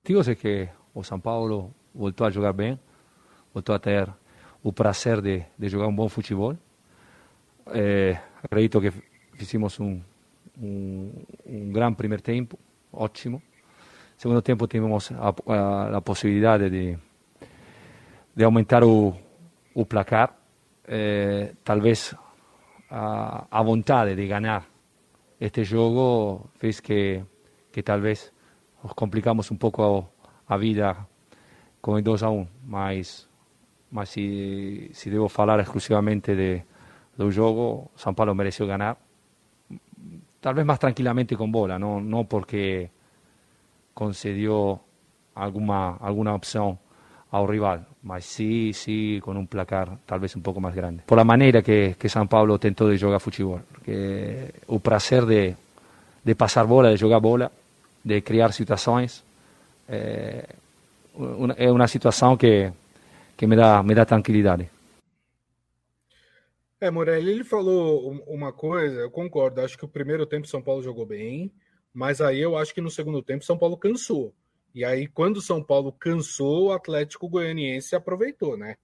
Eu 0.09 0.22
sei 0.22 0.37
que 0.37 0.68
o 0.94 1.03
São 1.03 1.18
Paulo 1.18 1.75
voltou 1.92 2.29
a 2.29 2.31
jogar 2.31 2.53
bem, 2.53 2.79
voltou 3.53 3.75
a 3.75 3.79
ter 3.81 4.09
o 4.62 4.72
prazer 4.72 5.20
de, 5.20 5.44
de 5.59 5.68
jogar 5.68 5.88
um 5.88 5.94
bom 5.94 6.09
futebol. 6.09 6.57
É, 7.69 8.19
acredito 8.43 8.81
que 8.81 8.93
fizemos 9.35 9.79
um, 9.81 10.01
um, 10.59 11.13
um 11.45 11.73
grande 11.73 11.97
primeiro 11.97 12.23
tempo, 12.23 12.59
ótimo. 12.93 13.43
Segundo 14.17 14.41
tempo 14.41 14.67
tivemos 14.67 15.13
a, 15.13 15.35
a, 15.53 15.97
a 15.97 16.01
possibilidade 16.01 16.71
de, 16.71 16.97
de 18.35 18.45
aumentar 18.45 18.83
o, 18.85 19.15
o 19.75 19.85
placar. 19.85 20.35
Eh, 20.89 21.55
talvez 21.65 22.15
a, 22.89 23.47
a 23.51 23.63
vontade 23.63 24.15
de 24.15 24.27
ganhar 24.27 24.65
este 25.39 25.65
jogo 25.65 26.49
fez 26.57 26.81
que, 26.81 27.23
que 27.73 27.83
talvez 27.83 28.33
nos 28.83 28.95
complicamos 28.95 29.51
um 29.51 29.57
pouco 29.57 30.11
a, 30.49 30.55
a 30.55 30.57
vida 30.57 30.97
com 31.81 31.93
o 31.93 32.03
2 32.03 32.23
a 32.23 32.31
1, 32.31 32.49
mas, 32.65 33.29
mas 33.91 34.09
se, 34.11 34.91
se 34.93 35.11
devo 35.11 35.27
exclusivamente 35.61 36.35
de, 36.35 36.63
do 37.17 37.31
jogo, 37.31 37.91
São 37.97 38.15
Paulo 38.15 38.35
mereceu 38.35 38.67
ganhar, 38.67 38.97
talvez 40.41 40.67
mais 40.67 40.79
tranquilamente 40.79 41.35
com 41.37 41.51
bola, 41.51 41.79
não, 41.79 42.01
não 42.01 42.25
porque 42.25 42.91
concedió 43.95 44.79
alguna, 45.35 45.97
alguna 45.97 46.35
opción 46.35 46.79
al 47.31 47.49
rival, 47.49 47.87
mas 48.03 48.25
sí, 48.25 48.73
sí, 48.73 49.21
con 49.23 49.37
un 49.37 49.47
placar 49.47 49.99
tal 50.07 50.21
vez 50.21 50.37
un 50.37 50.43
poco 50.43 50.61
más 50.61 50.75
grande. 50.75 51.03
Por 51.07 51.19
la 51.19 51.25
manera 51.25 51.63
que, 51.63 51.97
que 51.99 52.09
San 52.09 52.29
Pablo 52.29 52.59
tentó 52.59 52.89
de 52.89 52.99
jugar 52.99 53.21
fútbol, 53.21 53.63
que 53.85 54.53
o 54.69 54.79
prazer 54.79 55.27
de, 55.27 55.57
de 56.23 56.35
pasar 56.35 56.67
bola, 56.67 56.91
de 56.91 56.97
jogar 56.97 57.19
bola, 57.19 57.51
de 58.05 58.23
criar 58.23 58.53
situações, 58.53 59.25
é, 59.89 60.47
é 61.57 61.73
uma 61.73 61.89
situação 61.89 62.37
que, 62.37 62.71
que 63.37 63.47
me 63.47 63.57
dá, 63.57 63.83
me 63.83 63.95
dá 63.95 64.05
tranquilidade. 64.05 64.69
É, 66.81 66.91
Morelli, 66.91 67.31
ele 67.31 67.45
falou 67.45 68.12
uma 68.27 68.53
coisa, 68.53 69.01
eu 69.01 69.11
concordo. 69.11 69.61
Acho 69.61 69.79
que 69.79 69.85
o 69.85 69.89
primeiro 69.89 70.27
tempo 70.27 70.47
São 70.47 70.62
Paulo 70.62 70.83
jogou 70.83 71.07
bem, 71.07 71.53
mas 71.93 72.21
aí 72.21 72.41
eu 72.41 72.57
acho 72.57 72.75
que 72.75 72.81
no 72.81 72.91
segundo 72.91 73.23
tempo 73.23 73.45
São 73.45 73.59
Paulo 73.59 73.77
cansou. 73.77 74.35
E 74.75 74.85
aí, 74.85 75.07
quando 75.07 75.41
São 75.41 75.62
Paulo 75.62 75.91
cansou, 75.91 76.67
o 76.67 76.73
Atlético 76.73 77.29
Goianiense 77.29 77.97
aproveitou, 77.97 78.59
né? 78.59 78.77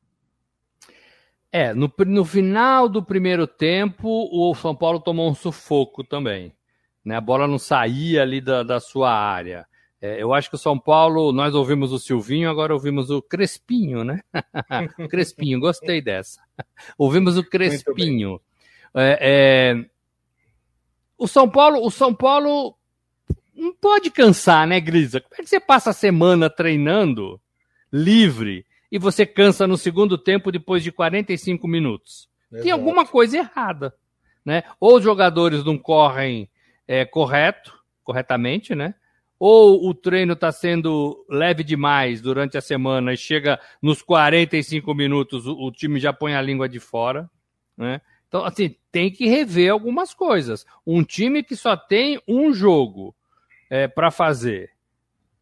É, 1.52 1.74
no, 1.74 1.92
no 2.06 2.24
final 2.24 2.88
do 2.88 3.04
primeiro 3.04 3.46
tempo, 3.46 4.08
o 4.32 4.54
São 4.54 4.74
Paulo 4.74 4.98
tomou 4.98 5.30
um 5.30 5.34
sufoco 5.34 6.02
também. 6.02 6.56
Né? 7.04 7.16
A 7.16 7.20
bola 7.20 7.46
não 7.46 7.58
saía 7.58 8.22
ali 8.22 8.40
da, 8.40 8.62
da 8.62 8.80
sua 8.80 9.12
área. 9.12 9.66
É, 10.02 10.20
eu 10.20 10.34
acho 10.34 10.48
que 10.50 10.56
o 10.56 10.58
São 10.58 10.76
Paulo, 10.76 11.30
nós 11.30 11.54
ouvimos 11.54 11.92
o 11.92 11.98
Silvinho, 11.98 12.50
agora 12.50 12.74
ouvimos 12.74 13.08
o 13.08 13.22
Crespinho, 13.22 14.02
né? 14.02 14.20
Crespinho, 15.08 15.60
gostei 15.60 16.02
dessa. 16.02 16.42
ouvimos 16.98 17.38
o 17.38 17.44
Crespinho. 17.44 18.40
É, 18.92 19.18
é... 19.20 19.84
O 21.16 21.28
São 21.28 21.48
Paulo, 21.48 21.86
o 21.86 21.90
São 21.90 22.12
Paulo 22.12 22.76
não 23.54 23.72
pode 23.72 24.10
cansar, 24.10 24.66
né, 24.66 24.80
Grisa? 24.80 25.20
Como 25.20 25.36
é 25.38 25.44
que 25.44 25.48
você 25.48 25.60
passa 25.60 25.90
a 25.90 25.94
semana 25.94 26.50
treinando 26.50 27.40
livre 27.92 28.66
e 28.90 28.98
você 28.98 29.24
cansa 29.24 29.68
no 29.68 29.78
segundo 29.78 30.18
tempo 30.18 30.50
depois 30.50 30.82
de 30.82 30.90
45 30.90 31.68
minutos? 31.68 32.28
Exato. 32.50 32.64
Tem 32.64 32.72
alguma 32.72 33.06
coisa 33.06 33.38
errada, 33.38 33.94
né? 34.44 34.64
Ou 34.80 34.96
os 34.96 35.04
jogadores 35.04 35.64
não 35.64 35.78
correm 35.78 36.50
é, 36.88 37.04
correto, 37.04 37.72
corretamente, 38.02 38.74
né? 38.74 38.96
Ou 39.44 39.88
o 39.88 39.92
treino 39.92 40.34
está 40.34 40.52
sendo 40.52 41.26
leve 41.28 41.64
demais 41.64 42.20
durante 42.20 42.56
a 42.56 42.60
semana 42.60 43.12
e 43.12 43.16
chega 43.16 43.58
nos 43.82 44.00
45 44.00 44.94
minutos, 44.94 45.48
o, 45.48 45.54
o 45.54 45.72
time 45.72 45.98
já 45.98 46.12
põe 46.12 46.36
a 46.36 46.40
língua 46.40 46.68
de 46.68 46.78
fora, 46.78 47.28
né? 47.76 48.00
Então, 48.28 48.44
assim, 48.44 48.76
tem 48.92 49.10
que 49.10 49.26
rever 49.26 49.72
algumas 49.72 50.14
coisas. 50.14 50.64
Um 50.86 51.02
time 51.02 51.42
que 51.42 51.56
só 51.56 51.76
tem 51.76 52.22
um 52.28 52.54
jogo 52.54 53.12
é, 53.68 53.88
para 53.88 54.12
fazer 54.12 54.70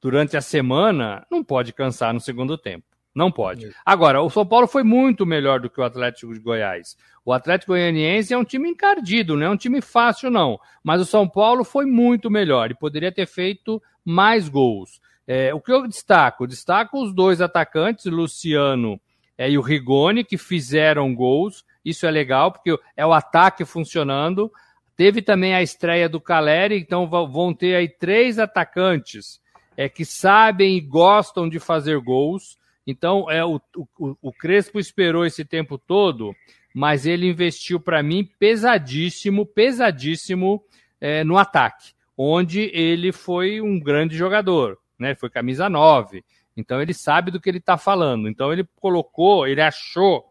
durante 0.00 0.34
a 0.34 0.40
semana 0.40 1.26
não 1.30 1.44
pode 1.44 1.74
cansar 1.74 2.14
no 2.14 2.20
segundo 2.20 2.56
tempo. 2.56 2.86
Não 3.14 3.30
pode. 3.30 3.70
Agora, 3.84 4.22
o 4.22 4.30
São 4.30 4.46
Paulo 4.46 4.66
foi 4.66 4.82
muito 4.82 5.26
melhor 5.26 5.60
do 5.60 5.68
que 5.68 5.78
o 5.78 5.84
Atlético 5.84 6.32
de 6.32 6.40
Goiás. 6.40 6.96
O 7.22 7.34
Atlético 7.34 7.72
Goianiense 7.72 8.32
é 8.32 8.38
um 8.38 8.44
time 8.44 8.70
encardido, 8.70 9.36
não 9.36 9.46
é 9.46 9.50
um 9.50 9.56
time 9.56 9.82
fácil, 9.82 10.30
não. 10.30 10.58
Mas 10.82 11.02
o 11.02 11.04
São 11.04 11.28
Paulo 11.28 11.64
foi 11.64 11.84
muito 11.84 12.30
melhor 12.30 12.70
e 12.70 12.74
poderia 12.74 13.12
ter 13.12 13.26
feito 13.26 13.82
mais 14.04 14.48
gols. 14.48 15.00
É, 15.26 15.54
o 15.54 15.60
que 15.60 15.72
eu 15.72 15.86
destaco? 15.86 16.46
Destaco 16.46 17.02
os 17.02 17.14
dois 17.14 17.40
atacantes, 17.40 18.06
Luciano 18.06 19.00
é, 19.38 19.50
e 19.50 19.56
o 19.56 19.62
Rigoni, 19.62 20.24
que 20.24 20.36
fizeram 20.36 21.14
gols. 21.14 21.64
Isso 21.84 22.06
é 22.06 22.10
legal, 22.10 22.52
porque 22.52 22.76
é 22.96 23.06
o 23.06 23.12
ataque 23.12 23.64
funcionando. 23.64 24.52
Teve 24.96 25.22
também 25.22 25.54
a 25.54 25.62
estreia 25.62 26.08
do 26.08 26.20
Caleri, 26.20 26.78
então 26.78 27.08
vão 27.08 27.54
ter 27.54 27.74
aí 27.74 27.88
três 27.88 28.38
atacantes 28.38 29.40
é, 29.76 29.88
que 29.88 30.04
sabem 30.04 30.76
e 30.76 30.80
gostam 30.80 31.48
de 31.48 31.58
fazer 31.58 31.98
gols. 32.00 32.58
Então, 32.86 33.30
é 33.30 33.44
o, 33.44 33.60
o, 33.98 34.16
o 34.20 34.32
Crespo 34.32 34.78
esperou 34.78 35.24
esse 35.24 35.44
tempo 35.44 35.78
todo, 35.78 36.34
mas 36.74 37.06
ele 37.06 37.28
investiu 37.28 37.80
para 37.80 38.02
mim 38.02 38.28
pesadíssimo, 38.38 39.46
pesadíssimo 39.46 40.62
é, 41.00 41.24
no 41.24 41.38
ataque, 41.38 41.92
onde 42.22 42.70
ele 42.74 43.12
foi 43.12 43.62
um 43.62 43.80
grande 43.80 44.14
jogador, 44.14 44.76
né? 44.98 45.14
Foi 45.14 45.30
camisa 45.30 45.70
9. 45.70 46.22
Então 46.54 46.82
ele 46.82 46.92
sabe 46.92 47.30
do 47.30 47.40
que 47.40 47.48
ele 47.48 47.56
está 47.56 47.78
falando. 47.78 48.28
Então 48.28 48.52
ele 48.52 48.68
colocou, 48.76 49.46
ele 49.46 49.62
achou 49.62 50.30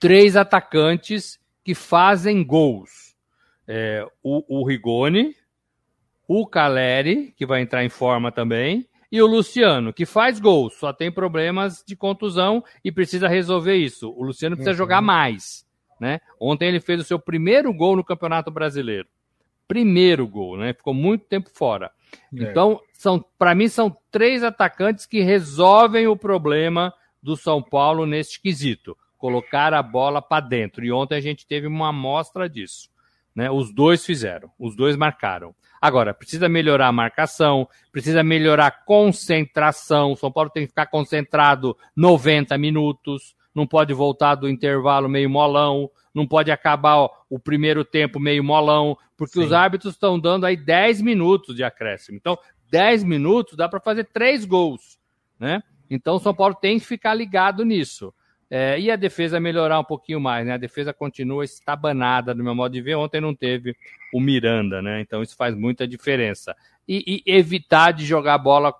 três 0.00 0.36
atacantes 0.36 1.38
que 1.62 1.74
fazem 1.74 2.42
gols. 2.42 3.14
É, 3.68 4.06
o, 4.22 4.60
o 4.60 4.66
Rigoni, 4.66 5.36
o 6.26 6.46
Caleri, 6.46 7.34
que 7.36 7.44
vai 7.44 7.60
entrar 7.60 7.84
em 7.84 7.90
forma 7.90 8.32
também, 8.32 8.88
e 9.12 9.20
o 9.20 9.26
Luciano, 9.26 9.92
que 9.92 10.06
faz 10.06 10.40
gols, 10.40 10.78
só 10.78 10.94
tem 10.94 11.12
problemas 11.12 11.84
de 11.86 11.94
contusão 11.94 12.64
e 12.82 12.90
precisa 12.90 13.28
resolver 13.28 13.76
isso. 13.76 14.10
O 14.16 14.24
Luciano 14.24 14.56
precisa 14.56 14.72
uhum. 14.72 14.78
jogar 14.78 15.02
mais. 15.02 15.66
Né? 16.00 16.20
Ontem 16.40 16.68
ele 16.68 16.80
fez 16.80 17.00
o 17.00 17.04
seu 17.04 17.18
primeiro 17.18 17.72
gol 17.72 17.96
no 17.96 18.04
Campeonato 18.04 18.50
Brasileiro. 18.50 19.06
Primeiro 19.66 20.26
gol, 20.26 20.56
né? 20.56 20.72
Ficou 20.72 20.94
muito 20.94 21.24
tempo 21.26 21.50
fora. 21.52 21.90
É. 22.14 22.42
Então, 22.42 22.80
são, 22.92 23.24
para 23.38 23.54
mim, 23.54 23.68
são 23.68 23.96
três 24.10 24.42
atacantes 24.42 25.06
que 25.06 25.20
resolvem 25.20 26.06
o 26.06 26.16
problema 26.16 26.92
do 27.22 27.36
São 27.36 27.62
Paulo 27.62 28.06
neste 28.06 28.40
quesito. 28.40 28.96
Colocar 29.16 29.72
a 29.72 29.82
bola 29.82 30.20
para 30.20 30.44
dentro. 30.46 30.84
E 30.84 30.92
ontem 30.92 31.16
a 31.16 31.20
gente 31.20 31.46
teve 31.46 31.66
uma 31.66 31.88
amostra 31.88 32.48
disso. 32.48 32.90
Né? 33.34 33.50
Os 33.50 33.72
dois 33.72 34.04
fizeram, 34.04 34.50
os 34.58 34.76
dois 34.76 34.96
marcaram. 34.96 35.54
Agora, 35.80 36.14
precisa 36.14 36.48
melhorar 36.48 36.88
a 36.88 36.92
marcação, 36.92 37.68
precisa 37.90 38.22
melhorar 38.22 38.66
a 38.68 38.70
concentração. 38.70 40.12
O 40.12 40.16
São 40.16 40.30
Paulo 40.30 40.50
tem 40.50 40.62
que 40.62 40.68
ficar 40.68 40.86
concentrado 40.86 41.76
90 41.96 42.56
minutos, 42.56 43.34
não 43.54 43.66
pode 43.66 43.92
voltar 43.94 44.34
do 44.34 44.48
intervalo 44.48 45.08
meio 45.08 45.30
molão, 45.30 45.90
não 46.14 46.26
pode 46.26 46.50
acabar 46.50 47.08
o 47.28 47.38
primeiro 47.38 47.84
tempo 47.84 48.18
meio 48.20 48.42
molão, 48.42 48.96
porque 49.16 49.34
Sim. 49.34 49.44
os 49.44 49.52
árbitros 49.52 49.94
estão 49.94 50.18
dando 50.18 50.46
aí 50.46 50.56
10 50.56 51.00
minutos 51.02 51.54
de 51.54 51.62
acréscimo. 51.62 52.16
Então, 52.16 52.38
10 52.70 53.04
minutos 53.04 53.56
dá 53.56 53.68
para 53.68 53.80
fazer 53.80 54.04
três 54.04 54.44
gols, 54.44 54.98
né? 55.38 55.62
Então, 55.88 56.16
o 56.16 56.20
São 56.20 56.34
Paulo 56.34 56.54
tem 56.54 56.78
que 56.78 56.86
ficar 56.86 57.14
ligado 57.14 57.64
nisso. 57.64 58.12
É, 58.50 58.78
e 58.78 58.90
a 58.90 58.96
defesa 58.96 59.40
melhorar 59.40 59.80
um 59.80 59.84
pouquinho 59.84 60.20
mais, 60.20 60.46
né? 60.46 60.52
A 60.52 60.58
defesa 60.58 60.92
continua 60.92 61.44
estabanada, 61.44 62.34
no 62.34 62.44
meu 62.44 62.54
modo 62.54 62.72
de 62.72 62.80
ver. 62.80 62.94
Ontem 62.94 63.20
não 63.20 63.34
teve 63.34 63.74
o 64.12 64.20
Miranda, 64.20 64.80
né? 64.80 65.00
Então 65.00 65.22
isso 65.22 65.34
faz 65.34 65.54
muita 65.56 65.88
diferença. 65.88 66.54
E, 66.86 67.22
e 67.26 67.32
evitar 67.32 67.92
de 67.92 68.04
jogar 68.04 68.38
bola 68.38 68.72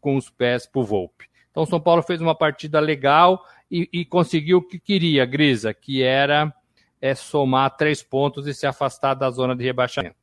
com 0.00 0.16
os 0.16 0.30
pés 0.30 0.66
pro 0.66 0.84
Volpe. 0.84 1.26
Então 1.50 1.64
o 1.64 1.66
São 1.66 1.80
Paulo 1.80 2.02
fez 2.02 2.20
uma 2.20 2.34
partida 2.34 2.80
legal 2.80 3.44
e, 3.70 3.88
e 3.92 4.04
conseguiu 4.04 4.58
o 4.58 4.62
que 4.62 4.78
queria, 4.78 5.24
Grisa, 5.26 5.74
que 5.74 6.02
era 6.02 6.52
é, 7.00 7.14
somar 7.14 7.76
três 7.76 8.02
pontos 8.02 8.46
e 8.46 8.54
se 8.54 8.66
afastar 8.66 9.14
da 9.14 9.30
zona 9.30 9.54
de 9.54 9.64
rebaixamento. 9.64 10.16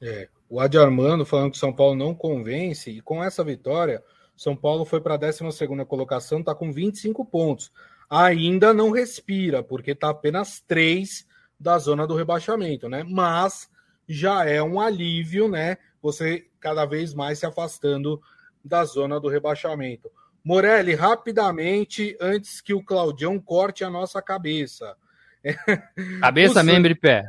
É, 0.00 0.28
o 0.48 0.60
Adi 0.60 0.78
Armando 0.78 1.24
falando 1.24 1.52
que 1.52 1.58
São 1.58 1.72
Paulo 1.72 1.94
não 1.94 2.14
convence, 2.14 2.90
e 2.90 3.00
com 3.00 3.22
essa 3.22 3.42
vitória, 3.42 4.02
São 4.36 4.54
Paulo 4.54 4.84
foi 4.84 5.00
para 5.00 5.14
a 5.14 5.18
12 5.18 5.40
colocação, 5.86 6.40
está 6.40 6.54
com 6.54 6.72
25 6.72 7.24
pontos 7.24 7.72
ainda 8.08 8.72
não 8.72 8.90
respira, 8.90 9.62
porque 9.62 9.92
está 9.92 10.10
apenas 10.10 10.60
três 10.60 11.26
da 11.58 11.78
zona 11.78 12.06
do 12.06 12.14
rebaixamento, 12.14 12.88
né? 12.88 13.04
Mas 13.08 13.68
já 14.08 14.44
é 14.44 14.62
um 14.62 14.80
alívio, 14.80 15.48
né? 15.48 15.78
Você 16.02 16.46
cada 16.60 16.84
vez 16.84 17.14
mais 17.14 17.38
se 17.38 17.46
afastando 17.46 18.20
da 18.64 18.84
zona 18.84 19.18
do 19.18 19.28
rebaixamento. 19.28 20.10
Morelli, 20.44 20.94
rapidamente, 20.94 22.16
antes 22.20 22.60
que 22.60 22.74
o 22.74 22.84
Claudião 22.84 23.40
corte 23.40 23.82
a 23.82 23.88
nossa 23.88 24.20
cabeça. 24.20 24.94
Cabeça, 26.20 26.62
o 26.62 26.64
membro 26.64 26.92
e 26.92 26.94
pé. 26.94 27.22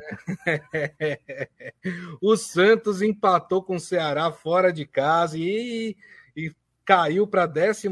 o 2.21 2.37
Santos 2.37 3.01
empatou 3.01 3.61
com 3.61 3.75
o 3.75 3.79
Ceará 3.79 4.31
fora 4.31 4.71
de 4.71 4.85
casa 4.85 5.37
e, 5.37 5.97
e 6.35 6.53
caiu 6.85 7.27
para 7.27 7.43
a 7.43 7.47
14 7.47 7.89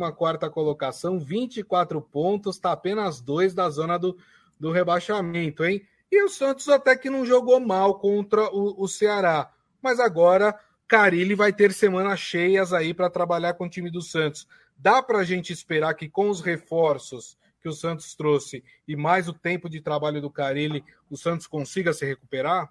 colocação, 0.51 1.19
24 1.19 2.01
pontos, 2.01 2.55
está 2.55 2.71
apenas 2.71 3.19
dois 3.19 3.53
da 3.53 3.69
zona 3.69 3.97
do, 3.97 4.17
do 4.57 4.71
rebaixamento, 4.71 5.65
hein? 5.65 5.81
E 6.11 6.23
o 6.23 6.29
Santos 6.29 6.69
até 6.69 6.95
que 6.95 7.09
não 7.09 7.25
jogou 7.25 7.59
mal 7.59 7.99
contra 7.99 8.43
o, 8.43 8.81
o 8.81 8.87
Ceará, 8.87 9.51
mas 9.81 9.99
agora 9.99 10.57
Carilli 10.87 11.33
vai 11.33 11.51
ter 11.51 11.73
semanas 11.73 12.19
cheias 12.19 12.71
aí 12.71 12.93
para 12.93 13.09
trabalhar 13.09 13.55
com 13.55 13.65
o 13.65 13.69
time 13.69 13.89
do 13.89 14.01
Santos. 14.01 14.47
Dá 14.83 15.01
para 15.01 15.19
a 15.19 15.23
gente 15.23 15.53
esperar 15.53 15.93
que 15.93 16.09
com 16.09 16.29
os 16.29 16.41
reforços 16.41 17.37
que 17.61 17.69
o 17.69 17.71
Santos 17.71 18.13
trouxe 18.15 18.61
e 18.85 18.97
mais 18.97 19.29
o 19.29 19.33
tempo 19.33 19.69
de 19.69 19.79
trabalho 19.79 20.19
do 20.19 20.29
Carilli, 20.29 20.83
o 21.09 21.15
Santos 21.15 21.47
consiga 21.47 21.93
se 21.93 22.05
recuperar? 22.05 22.69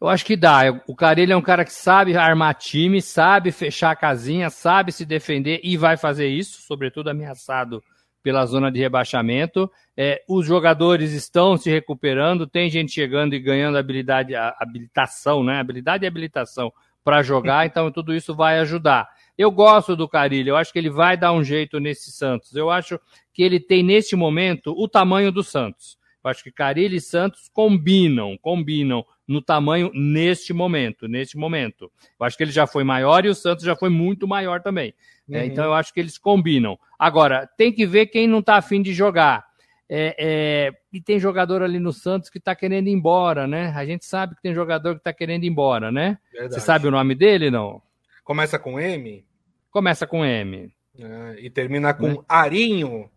Eu 0.00 0.08
acho 0.08 0.24
que 0.24 0.38
dá. 0.38 0.60
O 0.86 0.96
Carilho 0.96 1.34
é 1.34 1.36
um 1.36 1.42
cara 1.42 1.66
que 1.66 1.72
sabe 1.74 2.16
armar 2.16 2.54
time, 2.54 3.02
sabe 3.02 3.52
fechar 3.52 3.90
a 3.90 3.96
casinha, 3.96 4.48
sabe 4.48 4.90
se 4.90 5.04
defender 5.04 5.60
e 5.62 5.76
vai 5.76 5.98
fazer 5.98 6.28
isso, 6.28 6.62
sobretudo 6.62 7.10
ameaçado 7.10 7.82
pela 8.22 8.46
zona 8.46 8.72
de 8.72 8.80
rebaixamento. 8.80 9.70
É, 9.94 10.24
os 10.26 10.46
jogadores 10.46 11.12
estão 11.12 11.58
se 11.58 11.68
recuperando, 11.68 12.46
tem 12.46 12.70
gente 12.70 12.90
chegando 12.90 13.34
e 13.34 13.38
ganhando 13.38 13.76
habilidade, 13.76 14.34
habilitação, 14.34 15.44
né? 15.44 15.60
Habilidade 15.60 16.06
e 16.06 16.08
habilitação 16.08 16.72
para 17.04 17.22
jogar, 17.22 17.66
então 17.66 17.90
tudo 17.90 18.14
isso 18.14 18.34
vai 18.34 18.58
ajudar. 18.60 19.08
Eu 19.40 19.50
gosto 19.50 19.96
do 19.96 20.06
Carilho, 20.06 20.50
eu 20.50 20.56
acho 20.58 20.70
que 20.70 20.78
ele 20.78 20.90
vai 20.90 21.16
dar 21.16 21.32
um 21.32 21.42
jeito 21.42 21.80
nesse 21.80 22.12
Santos. 22.12 22.54
Eu 22.54 22.68
acho 22.68 23.00
que 23.32 23.42
ele 23.42 23.58
tem, 23.58 23.82
neste 23.82 24.14
momento, 24.14 24.74
o 24.76 24.86
tamanho 24.86 25.32
do 25.32 25.42
Santos. 25.42 25.96
Eu 26.22 26.30
acho 26.30 26.44
que 26.44 26.52
Carilho 26.52 26.94
e 26.94 27.00
Santos 27.00 27.48
combinam, 27.50 28.36
combinam 28.36 29.02
no 29.26 29.40
tamanho 29.40 29.90
neste 29.94 30.52
momento, 30.52 31.08
neste 31.08 31.38
momento. 31.38 31.90
Eu 32.20 32.26
acho 32.26 32.36
que 32.36 32.42
ele 32.42 32.50
já 32.50 32.66
foi 32.66 32.84
maior 32.84 33.24
e 33.24 33.30
o 33.30 33.34
Santos 33.34 33.64
já 33.64 33.74
foi 33.74 33.88
muito 33.88 34.28
maior 34.28 34.60
também. 34.60 34.92
É, 35.30 35.38
uhum. 35.38 35.42
É, 35.42 35.46
então 35.46 35.64
eu 35.64 35.72
acho 35.72 35.94
que 35.94 36.00
eles 36.00 36.18
combinam. 36.18 36.78
Agora, 36.98 37.48
tem 37.56 37.72
que 37.72 37.86
ver 37.86 38.08
quem 38.08 38.28
não 38.28 38.40
está 38.40 38.56
afim 38.56 38.82
de 38.82 38.92
jogar. 38.92 39.46
É, 39.88 40.14
é, 40.18 40.72
e 40.92 41.00
tem 41.00 41.18
jogador 41.18 41.62
ali 41.62 41.78
no 41.78 41.94
Santos 41.94 42.28
que 42.28 42.36
está 42.36 42.54
querendo 42.54 42.88
ir 42.88 42.92
embora, 42.92 43.46
né? 43.46 43.72
A 43.74 43.86
gente 43.86 44.04
sabe 44.04 44.34
que 44.34 44.42
tem 44.42 44.52
jogador 44.52 44.96
que 44.96 45.00
está 45.00 45.14
querendo 45.14 45.44
ir 45.44 45.48
embora, 45.48 45.90
né? 45.90 46.18
Verdade. 46.30 46.52
Você 46.52 46.60
sabe 46.60 46.88
o 46.88 46.90
nome 46.90 47.14
dele, 47.14 47.50
não? 47.50 47.80
Começa 48.22 48.58
com 48.58 48.78
M? 48.78 49.24
Começa 49.70 50.06
com 50.06 50.24
M. 50.24 50.72
É, 50.98 51.36
e 51.38 51.50
termina 51.50 51.94
com 51.94 52.08
né? 52.08 52.16
Arinho. 52.28 53.10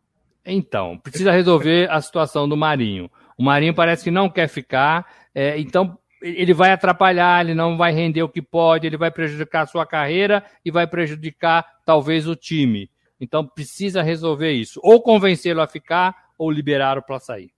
Então, 0.45 0.97
precisa 0.97 1.31
resolver 1.31 1.89
a 1.89 2.01
situação 2.01 2.47
do 2.47 2.57
Marinho. 2.57 3.09
O 3.37 3.43
Marinho 3.43 3.73
parece 3.73 4.03
que 4.03 4.11
não 4.11 4.29
quer 4.29 4.47
ficar, 4.47 5.05
é, 5.33 5.57
então 5.59 5.97
ele 6.21 6.53
vai 6.53 6.71
atrapalhar, 6.71 7.43
ele 7.43 7.53
não 7.53 7.75
vai 7.75 7.91
render 7.91 8.23
o 8.23 8.29
que 8.29 8.41
pode, 8.41 8.87
ele 8.87 8.97
vai 8.97 9.11
prejudicar 9.11 9.63
a 9.63 9.67
sua 9.67 9.85
carreira 9.85 10.43
e 10.63 10.71
vai 10.71 10.87
prejudicar 10.87 11.65
talvez 11.85 12.27
o 12.27 12.35
time. 12.35 12.89
Então 13.19 13.45
precisa 13.45 14.01
resolver 14.01 14.51
isso. 14.51 14.79
Ou 14.83 15.01
convencê-lo 15.01 15.61
a 15.61 15.67
ficar 15.67 16.29
ou 16.37 16.49
liberar 16.49 16.97
o 16.97 17.03
para 17.03 17.19
sair. 17.19 17.51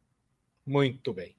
Muito 0.65 1.13
bem. 1.13 1.35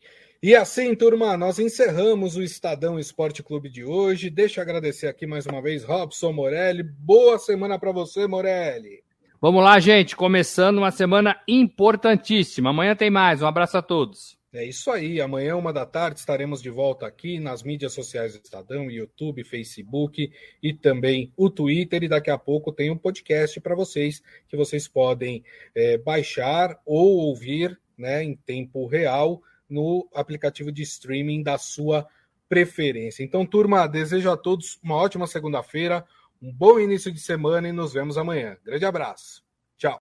E 0.47 0.55
assim, 0.55 0.95
turma, 0.95 1.37
nós 1.37 1.59
encerramos 1.59 2.37
o 2.37 2.41
Estadão 2.41 3.01
Esporte 3.01 3.43
Clube 3.43 3.69
de 3.69 3.83
hoje. 3.83 4.31
Deixa 4.31 4.61
eu 4.61 4.63
agradecer 4.63 5.09
aqui 5.09 5.27
mais 5.27 5.45
uma 5.45 5.61
vez, 5.61 5.83
Robson 5.83 6.33
Morelli. 6.33 6.85
Boa 6.85 7.37
semana 7.37 7.81
para 7.81 7.91
você, 7.91 8.29
Morelli. 8.29 9.03
Vamos 9.43 9.65
lá, 9.65 9.81
gente. 9.81 10.15
Começando 10.15 10.79
uma 10.79 10.93
semana 10.93 11.43
importantíssima. 11.49 12.71
Amanhã 12.71 12.95
tem 12.95 13.11
mais. 13.11 13.43
Um 13.43 13.47
abraço 13.49 13.77
a 13.77 13.83
todos. 13.83 14.39
É 14.53 14.65
isso 14.65 14.89
aí. 14.89 15.21
Amanhã, 15.21 15.57
uma 15.57 15.73
da 15.73 15.85
tarde, 15.85 16.21
estaremos 16.21 16.63
de 16.63 16.71
volta 16.71 17.09
aqui 17.09 17.41
nas 17.41 17.65
mídias 17.65 17.93
sociais 17.93 18.35
do 18.35 18.45
Estadão, 18.45 18.89
YouTube, 18.89 19.43
Facebook 19.43 20.31
e 20.63 20.73
também 20.73 21.33
o 21.37 21.51
Twitter. 21.51 22.05
E 22.05 22.09
daqui 22.09 22.31
a 22.31 22.39
pouco 22.39 22.71
tem 22.71 22.89
um 22.89 22.97
podcast 22.97 23.61
para 23.61 23.75
vocês 23.75 24.23
que 24.49 24.57
vocês 24.57 24.87
podem 24.87 25.43
é, 25.75 25.99
baixar 25.99 26.81
ou 26.87 27.17
ouvir 27.17 27.77
né, 27.99 28.23
em 28.23 28.37
tempo 28.37 28.87
real 28.87 29.43
no 29.69 30.09
aplicativo 30.15 30.71
de 30.71 30.83
streaming 30.83 31.43
da 31.43 31.59
sua 31.59 32.07
preferência. 32.49 33.23
Então, 33.23 33.45
turma, 33.45 33.87
desejo 33.87 34.31
a 34.31 34.37
todos 34.37 34.79
uma 34.83 34.97
ótima 34.97 35.27
segunda-feira, 35.27 36.05
um 36.41 36.53
bom 36.53 36.79
início 36.79 37.11
de 37.13 37.21
semana 37.21 37.69
e 37.69 37.73
nos 37.73 37.93
vemos 37.93 38.17
amanhã. 38.17 38.57
Grande 38.65 38.85
abraço. 38.85 39.45
Tchau. 39.77 40.01